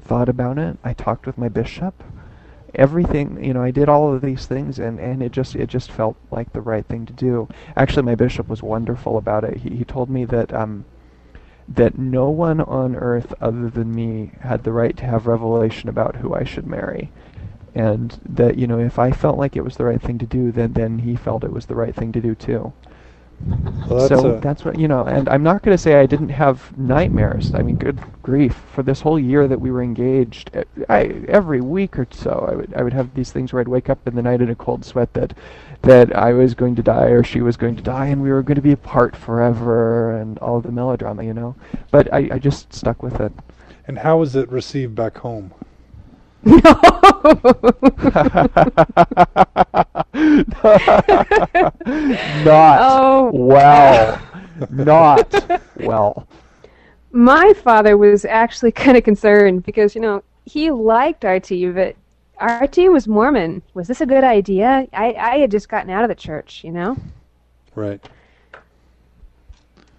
[0.03, 0.79] thought about it.
[0.85, 2.00] I talked with my bishop.
[2.74, 5.90] Everything, you know, I did all of these things, and, and it just it just
[5.90, 7.48] felt like the right thing to do.
[7.76, 9.58] Actually, my bishop was wonderful about it.
[9.58, 10.84] He he told me that um,
[11.68, 16.16] that no one on earth other than me had the right to have revelation about
[16.16, 17.10] who I should marry.
[17.74, 20.52] And that, you know, if I felt like it was the right thing to do,
[20.52, 22.72] then, then he felt it was the right thing to do too.
[23.88, 26.06] Well, that's so a- that's what, you know, and I'm not going to say I
[26.06, 27.54] didn't have nightmares.
[27.54, 28.54] I mean, good grief.
[28.74, 32.54] For this whole year that we were engaged, eh, I, every week or so, I
[32.54, 34.54] would, I would have these things where I'd wake up in the night in a
[34.54, 35.34] cold sweat that,
[35.82, 38.42] that I was going to die or she was going to die and we were
[38.42, 41.54] going to be apart forever and all the melodrama, you know.
[41.90, 43.32] But I, I just stuck with it.
[43.86, 45.52] And how was it received back home?
[51.85, 53.31] not Oh.
[53.35, 54.20] well.
[54.70, 56.29] Not well.
[57.12, 61.96] My father was actually kind of concerned because, you know, he liked RT, but
[62.40, 63.62] RT was Mormon.
[63.74, 64.87] Was this a good idea?
[64.92, 66.96] I, I had just gotten out of the church, you know?
[67.74, 68.09] Right.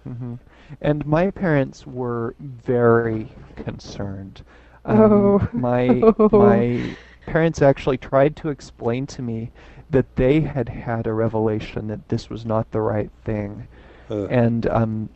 [0.04, 0.34] hmm
[0.80, 4.42] And my parents were very concerned.
[4.86, 5.46] Oh.
[5.52, 5.88] My
[6.32, 9.50] my parents actually tried to explain to me
[9.90, 13.66] that they had had a revelation that this was not the right thing,
[14.10, 15.08] Uh, and um,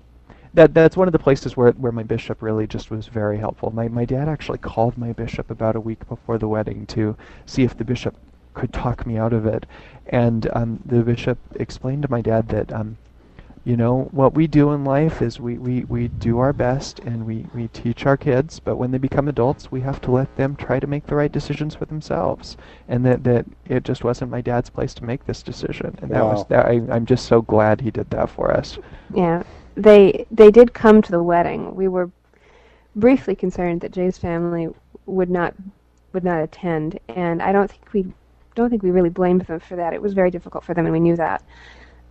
[0.54, 3.70] that that's one of the places where where my bishop really just was very helpful.
[3.70, 7.62] My my dad actually called my bishop about a week before the wedding to see
[7.62, 8.14] if the bishop
[8.54, 9.66] could talk me out of it,
[10.06, 12.72] and um, the bishop explained to my dad that.
[12.72, 12.96] Um,
[13.64, 17.26] you know what we do in life is we, we, we do our best and
[17.26, 20.56] we, we teach our kids but when they become adults we have to let them
[20.56, 22.56] try to make the right decisions for themselves
[22.88, 26.24] and that, that it just wasn't my dad's place to make this decision and that
[26.24, 26.30] Wow.
[26.30, 28.78] was that I, i'm just so glad he did that for us
[29.14, 29.42] Yeah.
[29.76, 31.74] They they did come to the wedding.
[31.74, 32.10] We were
[32.96, 34.68] briefly concerned that Jay's family
[35.06, 35.54] would not
[36.12, 38.06] would not attend, and I don't think we
[38.54, 39.94] don't think we really blamed them for that.
[39.94, 41.42] It was very difficult for them, and we knew that.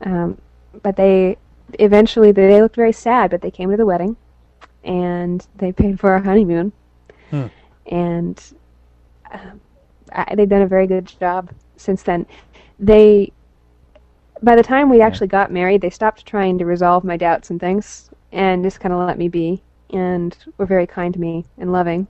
[0.05, 0.37] Um,
[0.81, 1.37] but they
[1.73, 4.15] eventually they looked very sad, but they came to the wedding,
[4.83, 6.71] and they paid for our honeymoon,
[7.29, 7.47] Hmm.
[7.85, 8.41] and
[9.31, 9.61] um,
[10.11, 12.25] I, they've done a very good job since then.
[12.79, 13.31] They
[14.41, 17.59] by the time we actually got married, they stopped trying to resolve my doubts and
[17.59, 21.71] things and just kind of let me be and were very kind to me and
[21.71, 22.07] loving.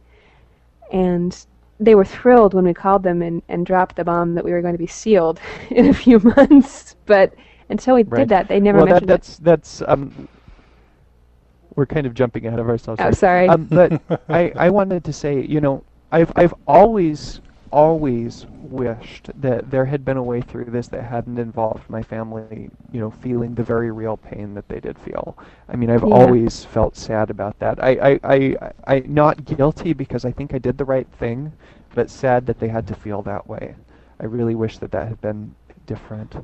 [0.91, 1.35] And
[1.79, 4.61] they were thrilled when we called them and, and dropped the bomb that we were
[4.61, 5.39] going to be sealed
[5.71, 6.95] in a few months.
[7.05, 7.33] But
[7.69, 8.19] until we Right.
[8.19, 9.21] did that, they never well that, mentioned it.
[9.21, 10.27] that's that's um
[11.75, 13.11] we're kind of jumping ahead of ourselves Oh, here.
[13.11, 13.47] sorry.
[13.47, 13.93] Um, but
[14.31, 20.03] I, I wanted to say, you know, I've I've always always wished that there had
[20.03, 23.91] been a way through this that hadn't involved my family, you know, feeling the very
[23.91, 25.37] real pain that they did feel.
[25.67, 26.11] I mean, I've Yeah.
[26.11, 27.81] always felt sad about that.
[27.83, 31.53] I, I, I, I not guilty because I think I did the right thing,
[31.93, 33.75] but sad that they had to feel that way.
[34.19, 35.53] I really wish that that had been
[35.85, 36.35] different.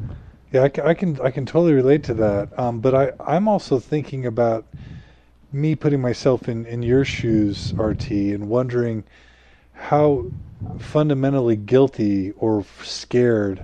[0.52, 2.58] Yeah, I I can I can totally relate to that.
[2.58, 4.66] Um, but I I'm also thinking about
[5.52, 9.06] me putting myself in in your shoes, RT, and wondering
[9.74, 10.28] how
[10.78, 13.64] fundamentally guilty or scared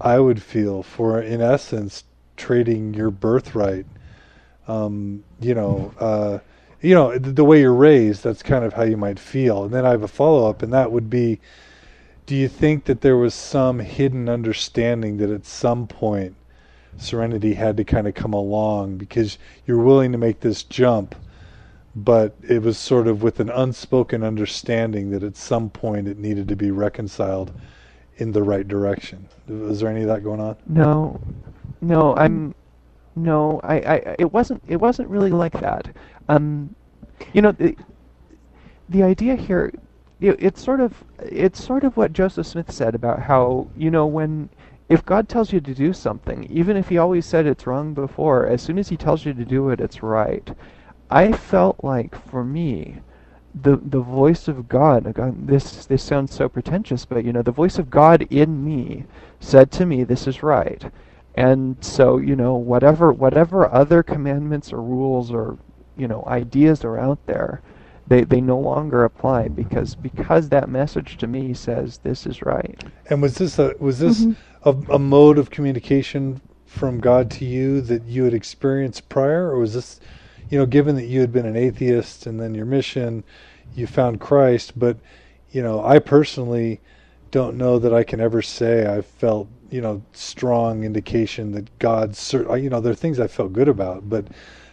[0.00, 2.04] I would feel for, in essence,
[2.36, 3.86] trading your birthright.
[4.66, 6.38] Um, you know, uh,
[6.80, 8.24] you know the, the way you're raised.
[8.24, 9.64] That's kind of how you might feel.
[9.64, 11.40] And then I have a follow up, and that would be
[12.28, 16.36] do you think that there was some hidden understanding that at some point
[16.96, 18.98] serenity had to kind of come along?
[18.98, 21.16] Because you're willing to make this jump
[22.04, 26.46] but it was sort of with an unspoken understanding that at some point it needed
[26.48, 27.52] to be reconciled
[28.18, 29.28] in the right direction.
[29.48, 30.56] Was there any of that going on?
[30.68, 31.20] No,
[31.80, 32.54] no, I'm
[33.16, 35.88] no, I, I, it wasn't, it wasn't really like that.
[36.28, 36.72] Um,
[37.32, 37.76] you know, the,
[38.90, 39.72] the idea here,
[40.20, 44.06] you it's sort of, it's sort of what Joseph Smith said about how, you know,
[44.06, 44.48] when,
[44.88, 48.46] if God tells you to do something, even if He always said it's wrong before,
[48.46, 50.50] as soon as He tells you to do it, it's right.
[51.10, 52.98] I felt like for me,
[53.54, 55.14] the the voice of God,
[55.46, 59.04] this this sounds so pretentious, but you know, the voice of God in me
[59.40, 60.84] said to me, "This is right."
[61.34, 65.58] And so, you know, whatever whatever other commandments or rules or
[65.96, 67.62] you know ideas are out there,
[68.08, 72.82] they they no longer apply because because that message to me says this is right.
[73.10, 74.68] And was this a was this mm-hmm.
[74.68, 79.58] a, a mode of communication from God to you that you had experienced prior, or
[79.58, 80.00] was this,
[80.50, 83.24] you know, given that you had been an atheist and then your mission,
[83.74, 84.98] you found Christ, but
[85.50, 86.80] you know, I personally
[87.30, 92.16] don't know that I can ever say I felt you know strong indication that God,
[92.32, 94.26] you know, there are things I felt good about, but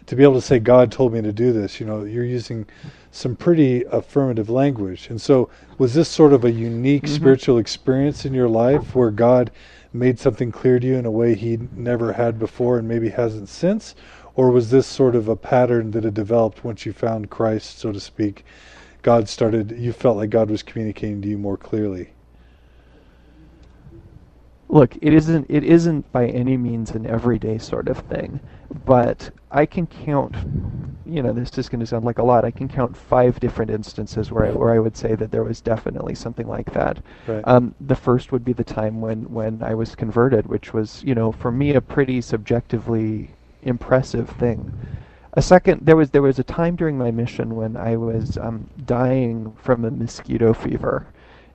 [0.06, 2.66] to be able to say God told me to do this, you know, you're using
[3.12, 5.10] some pretty affirmative language.
[5.10, 7.16] And so, was this sort of a unique mm-hmm.
[7.16, 9.52] spiritual experience in your life where God
[9.94, 13.50] made something clear to you in a way He never had before and maybe hasn't
[13.50, 13.96] since?
[14.36, 17.92] Or was this sort of a pattern that had developed once you found Christ, so
[17.92, 18.46] to speak?
[19.02, 22.10] God started, you felt like God was communicating to you more clearly
[24.68, 28.40] look, it isn't it isn't by any means an everyday sort of thing,
[28.86, 30.36] but I can count.
[31.06, 32.46] You know, this is going to sound like a lot.
[32.46, 35.62] I can count five different instances where I, where I would say that there was
[35.62, 36.98] definitely something like that.
[37.28, 37.44] Right.
[37.46, 41.14] Um, the first would be the time when when I was converted, which was you
[41.14, 43.30] know for me a pretty subjectively
[43.62, 44.74] impressive thing.
[45.34, 48.70] A second, there was there was a time during my mission when I was um,
[48.86, 51.06] dying from a mosquito fever,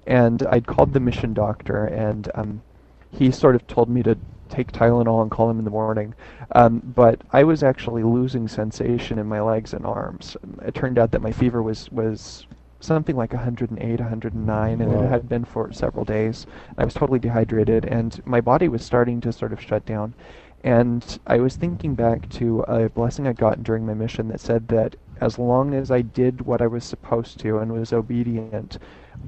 [0.06, 2.62] and I'd called the mission doctor, and um,
[3.11, 4.18] he sort of told me to
[4.51, 6.14] take Tylenol and call him in the morning.
[6.53, 10.36] Um, but I was actually losing sensation in my legs and arms.
[10.62, 12.46] It turned out that my fever was was
[12.80, 15.03] something like 108, 109, and wow.
[15.03, 16.46] it had been for several days.
[16.78, 20.14] I was totally dehydrated, and my body was starting to sort of shut down.
[20.62, 24.68] And I was thinking back to a blessing I'd gotten during my mission that said
[24.68, 28.78] that as long as I did what I was supposed to and was obedient,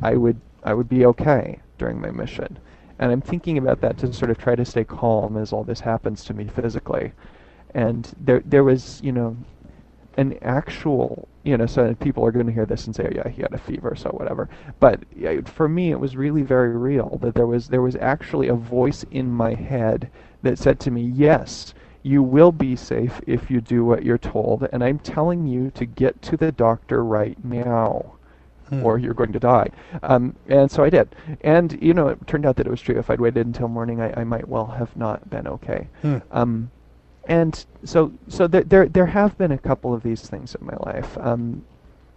[0.02, 2.58] I would I would be okay during my mission.
[3.02, 5.80] And I'm thinking about that to sort of try to stay calm as all this
[5.80, 7.10] happens to me physically.
[7.74, 9.36] And there, there was, you know,
[10.16, 13.28] an actual, you know, so people are going to hear this and say, oh, yeah,
[13.28, 14.48] he had a fever, so whatever.
[14.78, 15.00] But
[15.48, 19.04] for me, it was really very real that there was, there was actually a voice
[19.10, 20.08] in my head
[20.42, 21.74] that said to me, yes,
[22.04, 25.86] you will be safe if you do what you're told, and I'm telling you to
[25.86, 28.12] get to the doctor right now
[28.72, 28.84] hmm.
[28.84, 29.68] or you're going to die.
[30.02, 31.14] Um, and so I did.
[31.42, 32.98] And, you know, it turned out that it was true.
[32.98, 35.88] If I'd waited until morning, I, I might well have not been okay.
[36.02, 36.18] Hmm.
[36.30, 36.70] Um,
[37.28, 40.76] and so, so there, there, there have been a couple of these things in my
[40.80, 41.16] life.
[41.18, 41.64] Um,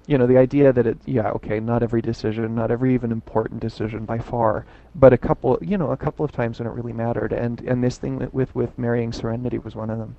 [0.07, 3.59] you know, the idea that it, yeah, okay, not every decision, not every even important
[3.59, 6.93] decision by far, but a couple, you know, a couple of times when it really
[6.93, 7.33] mattered.
[7.33, 10.15] And, and this thing with, with marrying Serenity was one of them.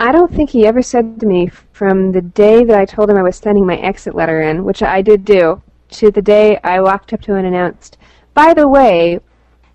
[0.00, 3.16] I don't think he ever said to me from the day that I told him
[3.16, 6.80] I was sending my exit letter in, which I did do, to the day I
[6.80, 7.98] walked up to him and announced,
[8.32, 9.18] by the way,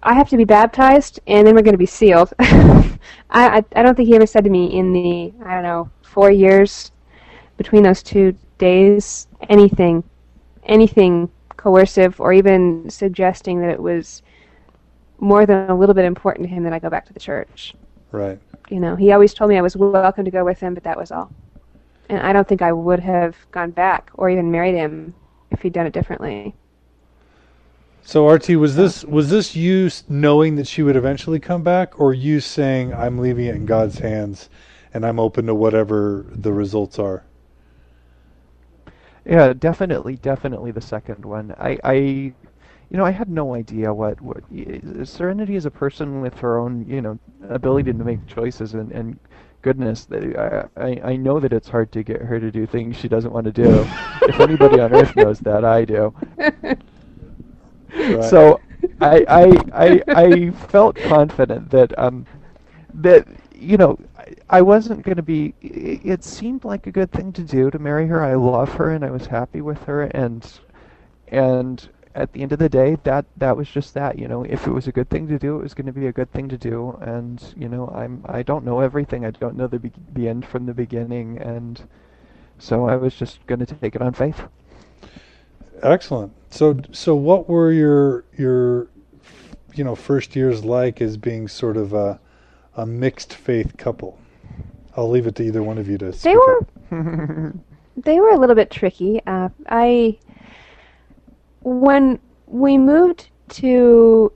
[0.02, 2.34] I have to be baptized, and then we're going to be sealed.
[2.40, 2.98] I,
[3.30, 6.32] I, I don't think he ever said to me in the, I don't know, four
[6.32, 6.92] years
[7.58, 10.04] between those two days anything,
[10.64, 14.22] anything coercive or even suggesting that it was
[15.20, 17.76] more than a little bit important to him that I go back to the church.
[18.14, 18.40] Right
[18.70, 20.98] you know, he always told me I was welcome to go with him, but that
[20.98, 21.32] was all.
[22.10, 25.14] And I don't think I would have gone back or even married him
[25.52, 26.56] if he'd done it differently.
[28.02, 32.14] So RT, was this was this you knowing that she would eventually come back, or
[32.14, 34.50] you saying I'm leaving it in God's hands,
[34.94, 37.24] and I'm open to whatever the results are?
[39.26, 41.56] Yeah, definitely, definitely the second one.
[41.58, 42.34] I, I
[42.94, 44.44] you know, I had no idea what, what
[45.04, 47.20] Serenity is a person with her own, you know,
[47.50, 49.20] ability to make choices and, and
[49.64, 53.08] goodness, I, I, I know that it's hard to get her to do things she
[53.08, 53.90] doesn't want to do.
[54.22, 56.14] if anybody on earth knows that, I do.
[57.96, 58.24] Right.
[58.24, 58.62] So
[59.02, 62.28] I, I, I, I felt confident that, um,
[62.94, 63.98] that, you know,
[64.50, 65.56] I wasn't going to be.
[65.62, 68.24] It seemed like a good thing to do to marry her.
[68.24, 70.48] I love her, and I was happy with her, and
[71.28, 74.20] and at the end of the day, that that was just that.
[74.20, 76.08] You know, if it was a good thing to do, it was going to be
[76.08, 76.98] a good thing to do.
[77.02, 79.26] And you know, I'm I don't know everything.
[79.26, 81.82] I don't know the be- the end from the beginning, and
[82.60, 84.42] so I was just going to take it on faith.
[85.82, 86.34] Excellent.
[86.50, 88.88] So so what were your your
[89.74, 92.20] you know first years like as being sort of a
[92.76, 94.20] a mixed faith couple?
[94.96, 96.12] I'll leave it to either one of you to.
[96.12, 96.68] They were.
[97.98, 99.22] they were a little bit tricky.
[99.26, 100.20] Uh, I
[101.64, 104.32] when we moved to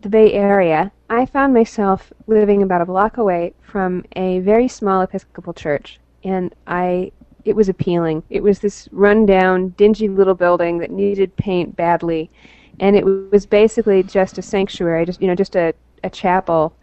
[0.00, 5.02] the Bay Area, I found myself living about a block away from a very small
[5.02, 7.12] Episcopal church, and I
[7.44, 8.22] it was appealing.
[8.30, 12.30] It was this rundown, dingy little building that needed paint badly,
[12.78, 16.74] and it was basically just a sanctuary, just you know, just a, a chapel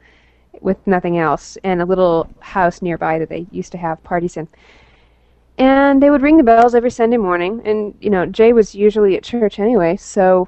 [0.60, 4.48] with nothing else, and a little house nearby that they used to have parties in.
[5.58, 9.18] And they would ring the bells every Sunday morning, and you know Jay was usually
[9.18, 10.48] at church anyway, so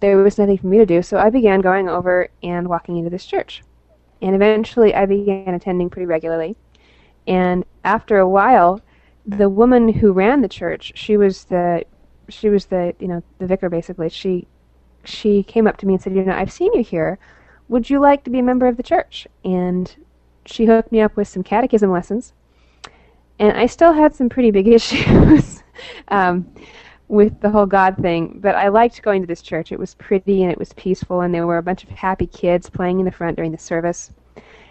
[0.00, 1.02] there was nothing for me to do.
[1.02, 3.62] So I began going over and walking into this church,
[4.22, 6.56] and eventually I began attending pretty regularly.
[7.26, 8.80] And after a while,
[9.26, 11.84] the woman who ran the church, she was the
[12.28, 14.08] she was the you know the vicar basically.
[14.08, 14.46] She
[15.04, 17.18] she came up to me and said, you know, I've seen you here.
[17.68, 19.26] Would you like to be a member of the church?
[19.44, 19.94] And
[20.44, 22.32] she hooked me up with some catechism lessons.
[23.38, 25.62] And I still had some pretty big issues
[26.08, 26.50] um,
[27.08, 29.72] with the whole God thing, but I liked going to this church.
[29.72, 32.68] It was pretty and it was peaceful, and there were a bunch of happy kids
[32.68, 34.12] playing in the front during the service.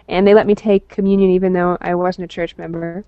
[0.08, 3.04] And they let me take communion even though I wasn't a church member.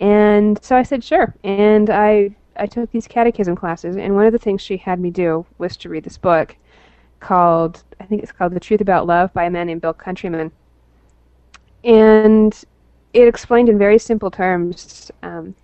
[0.00, 1.34] And so I said, sure.
[1.42, 5.10] And I I took these catechism classes, and one of the things she had me
[5.10, 6.56] do was to read this book
[7.20, 10.50] called I think it's called The Truth About Love by a man named Bill Countryman,
[11.84, 12.64] and
[13.22, 15.10] it explained in very simple terms.
[15.22, 15.54] Um,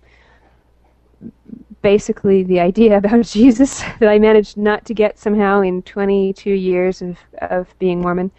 [1.81, 7.01] basically the idea about Jesus that I managed not to get somehow in 22 years
[7.01, 8.31] of, of being Mormon.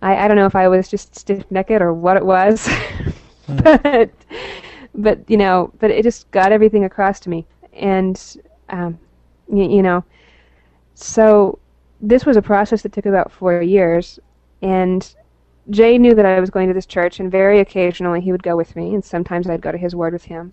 [0.00, 2.66] I, I don't know if I was just stiff necked or what it was,
[3.46, 3.82] mm.
[3.82, 4.10] but
[4.94, 7.44] but you know, but it just got everything across to me
[7.78, 8.36] and
[8.68, 8.98] um,
[9.52, 10.04] you, you know,
[10.94, 11.58] so
[12.00, 14.18] this was a process that took about four years,
[14.62, 15.14] and
[15.70, 18.56] Jay knew that I was going to this church, and very occasionally he would go
[18.56, 20.52] with me, and sometimes I'd go to his word with him.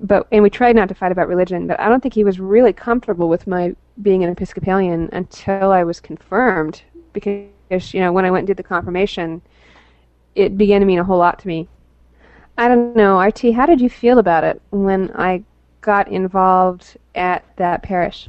[0.00, 2.38] But and we tried not to fight about religion, but I don't think he was
[2.38, 8.24] really comfortable with my being an Episcopalian until I was confirmed, because you know when
[8.24, 9.42] I went and did the confirmation,
[10.34, 11.68] it began to mean a whole lot to me.
[12.56, 15.44] I don't know, RT, how did you feel about it when I
[15.80, 18.28] got involved at that parish?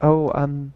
[0.00, 0.72] Oh, um,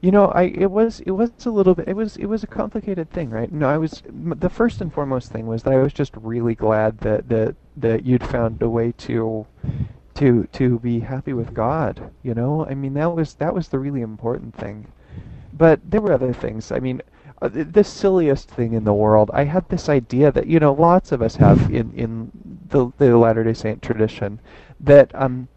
[0.00, 2.48] you know, I it was it was a little bit it was it was a
[2.48, 3.50] complicated thing, right?
[3.50, 6.98] No, I was the first and foremost thing was that I was just really glad
[6.98, 9.46] that that that you'd found a way to
[10.14, 12.10] to to be happy with God.
[12.22, 14.86] You know, I mean that was that was the really important thing.
[15.52, 16.70] But there were other things.
[16.72, 17.02] I mean,
[17.42, 19.30] uh, the silliest thing in the world.
[19.34, 22.30] I had this idea that you know lots of us have in in
[22.68, 24.40] the the Latter Day Saint tradition
[24.80, 25.48] that um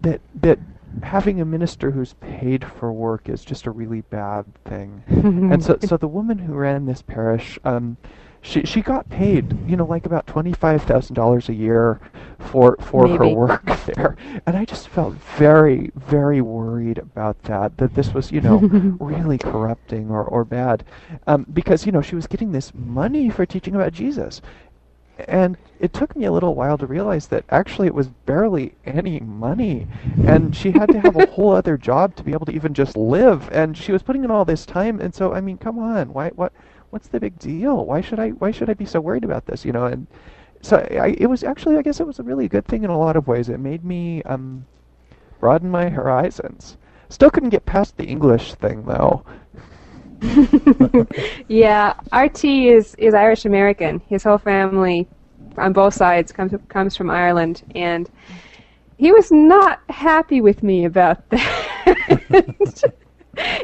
[0.00, 0.58] that that
[1.02, 5.02] having a minister who's paid for work is just a really bad thing.
[5.08, 7.96] and so so the woman who ran this parish um
[8.42, 12.00] she she got paid, you know, like about twenty five thousand dollars a year
[12.40, 13.18] for for Maybe.
[13.18, 14.16] her work there,
[14.46, 17.78] and I just felt very very worried about that.
[17.78, 18.58] That this was you know
[19.00, 20.84] really corrupting or or bad,
[21.28, 24.42] um, because you know she was getting this money for teaching about Jesus,
[25.28, 29.20] and it took me a little while to realize that actually it was barely any
[29.20, 29.86] money
[30.26, 32.96] and she had to have a whole other job to be able to even just
[32.96, 36.12] live and she was putting in all this time and so i mean come on
[36.12, 36.52] why what
[36.92, 37.86] what's the big deal?
[37.86, 39.64] Why should I why should I be so worried about this?
[39.64, 40.06] You know, and
[40.60, 42.98] so I, it was actually I guess it was a really good thing in a
[42.98, 43.48] lot of ways.
[43.48, 44.66] It made me um,
[45.40, 46.76] broaden my horizons.
[47.08, 49.24] Still couldn't get past the English thing though.
[51.48, 54.00] yeah, RT is is Irish American.
[54.08, 55.08] His whole family
[55.56, 58.08] on both sides comes comes from Ireland, and
[58.98, 62.94] he was not happy with me about that.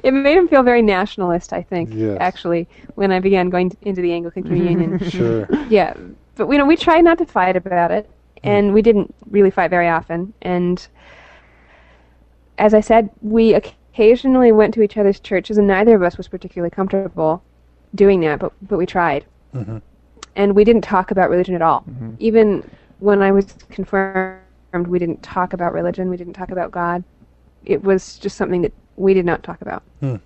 [0.02, 2.16] it made him feel very nationalist, I think, yes.
[2.20, 4.54] actually, when I began going into the Anglican mm-hmm.
[4.54, 4.98] Communion.
[5.10, 5.48] sure.
[5.68, 5.94] Yeah,
[6.34, 8.40] but you know, we tried not to fight about it, mm.
[8.42, 10.32] and we didn't really fight very often.
[10.42, 10.86] And
[12.58, 13.54] as I said, we
[13.98, 17.42] occasionally went to each other's churches, and neither of us was particularly comfortable
[17.96, 19.24] doing that, but but we tried.
[19.54, 19.78] Mm-hmm.
[20.36, 21.80] And we didn't talk about religion at all.
[21.80, 22.14] Mm-hmm.
[22.20, 22.70] Even
[23.00, 24.38] when I was confirmed,
[24.86, 26.08] we didn't talk about religion.
[26.08, 27.02] We didn't talk about God.
[27.64, 29.82] It was just something that we did not talk about.
[29.98, 30.16] Hmm.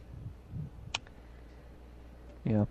[2.45, 2.67] Yeah.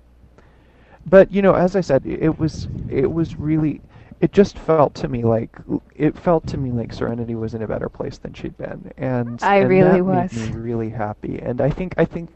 [1.07, 3.81] But you know, as I said, it was it was really
[4.21, 5.49] it just felt to me like
[5.95, 9.39] it felt to me like Serenity was in a better place than she'd been, and
[9.41, 11.39] I and really that was made me really happy.
[11.39, 12.29] And I think I think,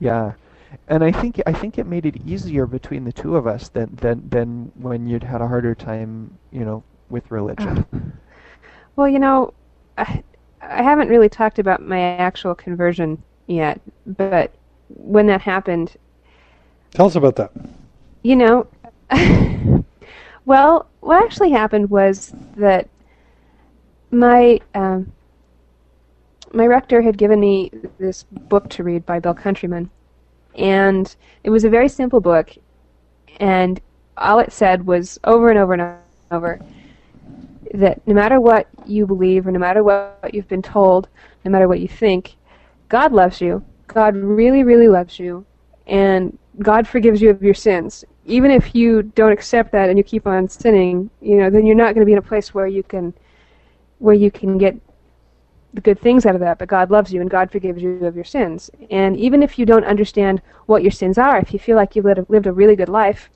[0.00, 0.32] yeah,
[0.88, 3.94] and I think I think it made it easier between the two of us than
[3.94, 7.86] than than when you'd had a harder time, you know, with religion.
[8.96, 9.54] well, you know,
[9.98, 10.24] I,
[10.60, 14.52] I haven't really talked about my actual conversion yet, but
[14.88, 15.96] when that happened,
[16.92, 17.52] tell us about that.
[18.24, 18.66] You know,
[20.50, 22.88] well, what actually happened was that
[24.10, 25.12] my um,
[26.52, 27.70] my rector had given me
[28.00, 29.88] this book to read by Bill Countryman,
[30.56, 32.50] and it was a very simple book,
[33.38, 33.80] and
[34.16, 35.98] all it said was over and over and
[36.32, 36.58] over
[37.72, 41.06] that no matter what you believe or no matter what you've been told,
[41.44, 42.34] no matter what you think,
[42.88, 43.64] God loves you.
[43.86, 45.46] God really, really loves you.
[45.90, 48.04] And God forgives you of your sins.
[48.24, 51.76] Even if you don't accept that and you keep on sinning, you know, then you're
[51.76, 53.12] not going to be in a place where you can
[53.98, 54.80] where you can get
[55.74, 58.14] the good things out of that, but God loves you and God forgives you of
[58.14, 58.70] your sins.
[58.90, 62.06] And even if you don't understand what your sins are, if you feel like you've
[62.06, 63.28] lived a, really good life,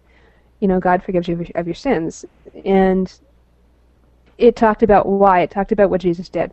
[0.60, 2.24] you know, God forgives you of your sins.
[2.64, 3.12] And
[4.38, 6.50] it talked about why, it talked about what Jesus did.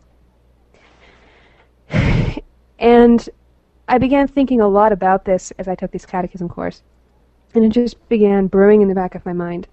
[2.80, 3.30] and
[3.92, 6.82] I began thinking a lot about this as I took this catechism course.
[7.54, 9.68] And it just began brewing in the back of my mind.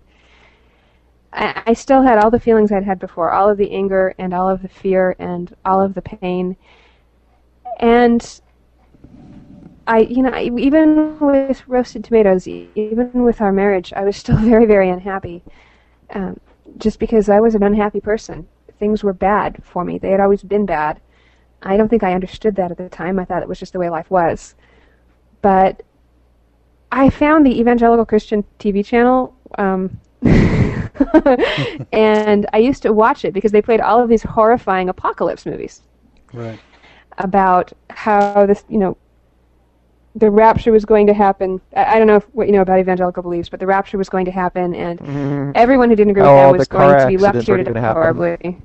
[1.32, 4.34] I, I still had all the feelings I'd had before, all of the anger and
[4.34, 6.56] all of the fear and all of the pain.
[7.78, 8.40] And
[9.86, 14.66] I, you know, even with roasted tomatoes, even with our marriage, I was still very,
[14.66, 15.44] very unhappy.
[16.10, 16.40] Um,
[16.76, 18.48] just because I was an unhappy person.
[18.80, 19.96] Things were bad for me.
[19.96, 21.00] They had always been bad.
[21.62, 23.18] I don't think I understood that at the time.
[23.18, 24.54] I thought it was just the way life was.
[25.42, 25.82] But
[26.90, 30.00] I found the Evangelical Christian TV channel um,
[31.92, 35.82] and I used to watch it because they played all of these horrifying apocalypse movies.
[36.32, 36.58] Right.
[37.18, 38.96] About how this, you know,
[40.14, 41.60] the rapture was going to happen.
[41.76, 44.08] I, I don't know if, what you know about evangelical beliefs, but the rapture was
[44.08, 45.52] going to happen, and mm-hmm.
[45.54, 48.58] everyone who didn't agree with oh, that was going to be lectured horribly.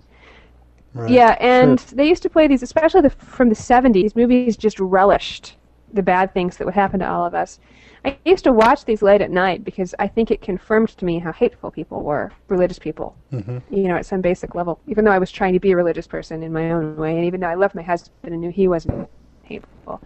[0.93, 1.09] Right.
[1.09, 1.95] Yeah, and sure.
[1.95, 4.15] they used to play these, especially the, from the 70s.
[4.15, 5.55] Movies just relished
[5.91, 7.59] the bad things that would happen to all of us.
[8.05, 11.19] I used to watch these late at night because I think it confirmed to me
[11.19, 13.59] how hateful people were, religious people, mm-hmm.
[13.73, 14.79] you know, at some basic level.
[14.87, 17.25] Even though I was trying to be a religious person in my own way, and
[17.25, 19.07] even though I loved my husband and knew he wasn't
[19.43, 20.01] hateful.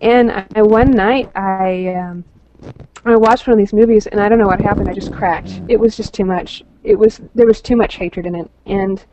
[0.00, 2.24] And I, one night, I um,
[3.04, 4.88] I watched one of these movies, and I don't know what happened.
[4.88, 5.60] I just cracked.
[5.68, 6.62] It was just too much.
[6.82, 9.04] It was there was too much hatred in it, and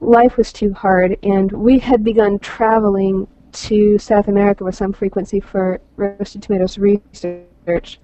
[0.00, 1.18] life was too hard.
[1.22, 8.00] And we had begun traveling to South America with some frequency for roasted tomatoes research.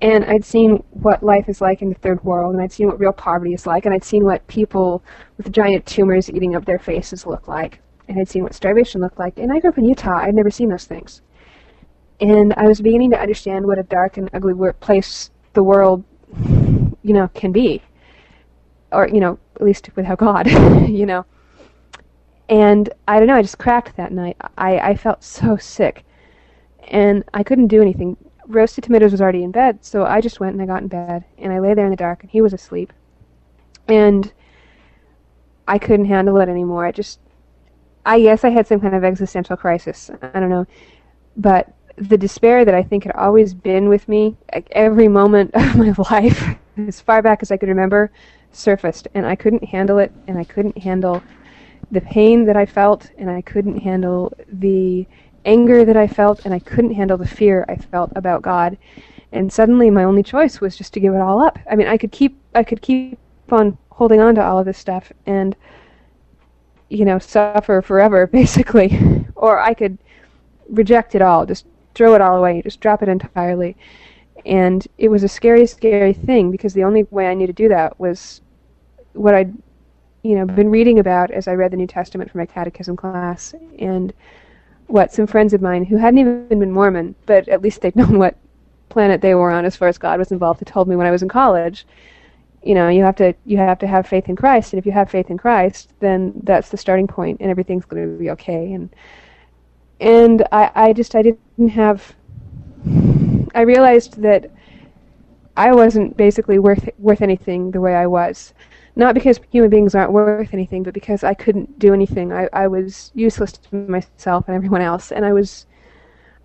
[0.00, 3.00] And I'd seen what life is like in the third world, and I'd seen what
[3.00, 5.02] real poverty is like, and I'd seen what people
[5.36, 9.18] with giant tumors eating up their faces look like, and I'd seen what starvation looked
[9.18, 9.38] like.
[9.38, 10.18] And I grew up in Utah.
[10.18, 11.22] I'd never seen those things.
[12.20, 16.04] And I was beginning to understand what a dark and ugly place the world,
[17.02, 17.82] you know, can be.
[18.92, 20.46] Or, you know, at least without God,
[20.88, 21.24] you know.
[22.48, 24.36] And I don't know, I just cracked that night.
[24.56, 26.04] I, I felt so sick.
[26.88, 28.16] And I couldn't do anything.
[28.46, 31.24] Roasted Tomatoes was already in bed, so I just went and I got in bed.
[31.36, 32.94] And I lay there in the dark, and he was asleep.
[33.88, 34.32] And
[35.66, 36.86] I couldn't handle it anymore.
[36.86, 37.20] I just,
[38.06, 40.10] I guess I had some kind of existential crisis.
[40.22, 40.66] I don't know.
[41.36, 45.76] But the despair that I think had always been with me, like every moment of
[45.76, 46.42] my life,
[46.78, 48.10] as far back as I could remember,
[48.52, 49.08] surfaced.
[49.14, 51.22] And I couldn't handle it, and I couldn't handle
[51.90, 55.06] the pain that I felt, and I couldn't handle the
[55.44, 58.76] anger that I felt, and I couldn't handle the fear I felt about God.
[59.32, 61.58] And suddenly, my only choice was just to give it all up.
[61.70, 63.18] I mean, I could keep, I could keep
[63.50, 65.56] on holding on to all of this stuff, and
[66.88, 68.98] you know, suffer forever, basically,
[69.34, 69.98] or I could
[70.68, 73.76] reject it all, just throw it all away, just drop it entirely.
[74.46, 77.68] And it was a scary, scary thing because the only way I knew to do
[77.68, 78.40] that was
[79.12, 79.54] what I'd
[80.22, 83.54] you know been reading about as I read the New Testament for my catechism class,
[83.78, 84.12] and
[84.86, 88.18] what some friends of mine who hadn't even been Mormon, but at least they'd known
[88.18, 88.36] what
[88.88, 91.10] planet they were on as far as God was involved, had told me when I
[91.10, 91.86] was in college.
[92.62, 94.92] You know, you have to you have to have faith in Christ, and if you
[94.92, 98.72] have faith in Christ, then that's the starting point, and everything's going to be okay.
[98.72, 98.90] And
[100.00, 102.14] and I I just I didn't have.
[103.54, 104.50] I realized that
[105.56, 108.54] I wasn't basically worth worth anything the way I was.
[108.96, 112.32] Not because human beings aren't worth anything, but because I couldn't do anything.
[112.32, 115.66] I, I was useless to myself and everyone else, and I was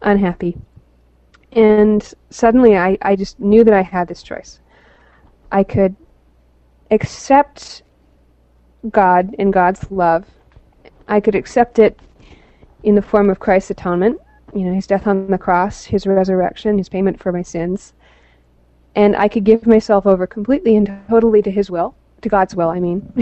[0.02, 0.58] unhappy.
[1.52, 4.60] And suddenly I, I just knew that I had this choice.
[5.52, 5.96] I could
[6.92, 7.84] accept
[8.90, 10.26] God and God's love.
[11.08, 12.00] I could accept it
[12.84, 14.20] in the form of Christ's atonement,
[14.56, 17.94] you know, his death on the cross, his resurrection, his payment for my sins.
[18.96, 22.70] And I could give myself over completely and totally to his will to God's will,
[22.70, 23.12] I mean,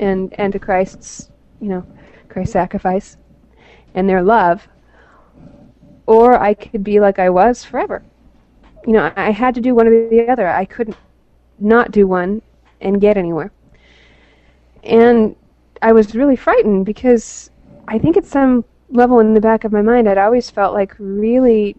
[0.00, 1.30] and and to Christ's,
[1.60, 1.86] you know,
[2.28, 3.16] Christ's sacrifice
[3.94, 4.66] and their love,
[6.06, 8.02] or I could be like I was forever.
[8.86, 10.48] You know, I had to do one or the other.
[10.48, 10.96] I couldn't
[11.58, 12.42] not do one
[12.80, 13.52] and get anywhere.
[14.82, 15.36] And
[15.80, 17.50] I was really frightened because
[17.88, 18.64] I think at some
[18.94, 21.76] level in the back of my mind, I'd always felt like really,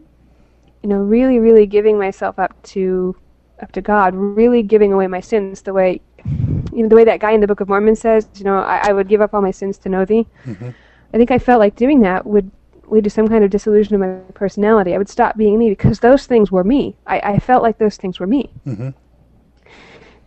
[0.83, 3.15] you know, really, really giving myself up to
[3.61, 7.19] up to God, really giving away my sins the way you know the way that
[7.19, 9.41] guy in the Book of Mormon says, you know, I, I would give up all
[9.41, 10.27] my sins to know Thee.
[10.45, 10.69] Mm-hmm.
[11.13, 12.51] I think I felt like doing that would
[12.87, 14.93] lead to some kind of dissolution of my personality.
[14.93, 16.95] I would stop being me because those things were me.
[17.07, 18.51] I, I felt like those things were me.
[18.67, 18.89] Mm-hmm.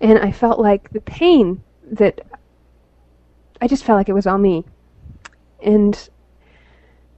[0.01, 2.21] And I felt like the pain that
[3.61, 4.65] I just felt like it was all me.
[5.63, 6.09] And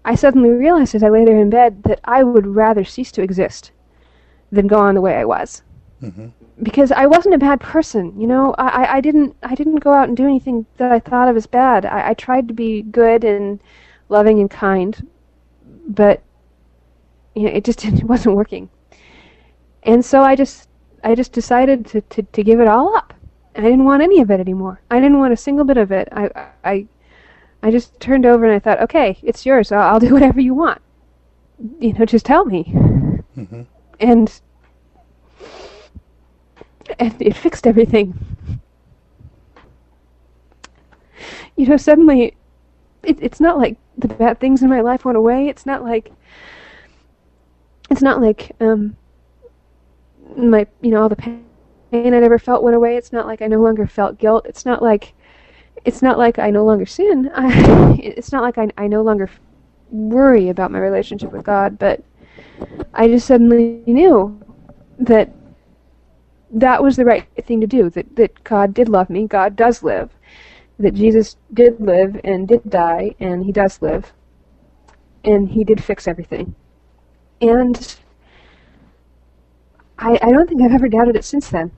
[0.04, 3.22] I suddenly realized as I lay there in bed that I would rather cease to
[3.22, 3.70] exist
[4.50, 5.62] than go on the way I was.
[6.02, 6.28] Mm-hmm.
[6.62, 8.54] Because I wasn't a bad person, you know.
[8.58, 11.46] I, I, didn't I didn't go out and do anything that I thought of as
[11.46, 11.84] bad.
[11.84, 13.60] I, I tried to be good and
[14.08, 15.06] loving and kind,
[15.86, 16.22] but
[17.34, 18.68] you know, it just didn't, it wasn't working.
[19.82, 20.68] And so I just
[21.02, 23.14] I just decided to, to, to give it all up.
[23.56, 24.80] I didn't want any of it anymore.
[24.90, 26.08] I didn't want a single bit of it.
[26.12, 26.86] I I
[27.62, 29.72] I just turned over and I thought, okay, it's yours.
[29.72, 30.80] I'll, I'll do whatever you want.
[31.78, 32.64] You know, just tell me.
[33.36, 33.62] Mm-hmm.
[34.00, 34.40] And
[36.98, 38.18] and it fixed everything.
[41.56, 42.34] You know, suddenly,
[43.02, 45.48] it, it's not like the bad things in my life went away.
[45.48, 46.10] It's not like
[47.90, 48.96] it's not like um
[50.36, 51.44] my you know all the pain
[51.92, 52.96] I'd ever felt went away.
[52.96, 54.46] It's not like I no longer felt guilt.
[54.46, 55.12] It's not like
[55.84, 57.30] it's not like I no longer sin.
[57.34, 59.30] I, it's not like I, I no longer
[59.90, 62.02] worry about my relationship with God, but
[62.94, 64.40] I just suddenly knew
[64.98, 65.30] that
[66.52, 67.90] that was the right thing to do.
[67.90, 69.26] That that God did love me.
[69.26, 70.10] God does live.
[70.78, 74.12] That Jesus did live and did die, and He does live,
[75.24, 76.54] and He did fix everything.
[77.40, 77.96] And
[79.98, 81.70] I, I don't think I've ever doubted it since then.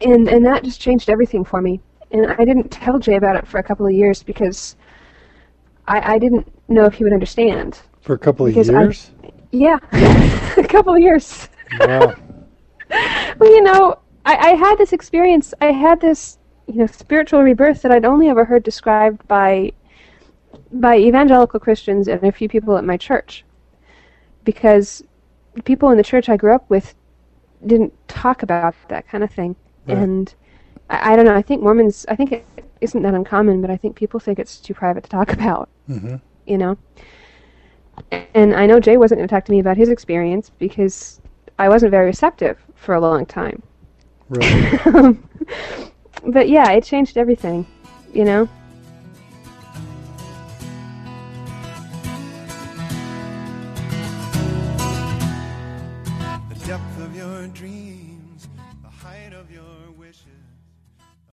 [0.00, 1.80] And and that just changed everything for me
[2.10, 4.76] and I didn't tell Jay about it for a couple of years because
[5.86, 7.80] I, I didn't know if he would understand.
[8.00, 9.10] For a couple of Because I- years?
[9.50, 9.78] Yeah,
[10.56, 11.48] a couple of years.
[11.80, 12.14] Wow.
[13.38, 15.54] well, you know, I, I had this experience.
[15.60, 19.72] I had this, you know, spiritual rebirth that I'd only ever heard described by
[20.70, 23.44] by evangelical Christians and a few people at my church,
[24.44, 25.02] because
[25.64, 26.94] people in the church I grew up with
[27.66, 29.56] didn't talk about that kind of thing,
[29.86, 29.96] Right.
[29.96, 30.34] and
[30.90, 31.34] I, I don't know.
[31.34, 32.06] I think Mormons.
[32.08, 32.46] I think it
[32.80, 35.68] isn't that uncommon, but I think people think it's too private to talk about.
[35.88, 36.16] Mm-hmm.
[36.46, 36.78] You know.
[38.34, 41.20] And I know Jay wasn't going to talk to me about his experience because
[41.58, 43.62] I wasn't very receptive for a long time.
[44.28, 44.78] Right.
[46.24, 47.66] but yeah, it changed everything,
[48.12, 48.48] you know?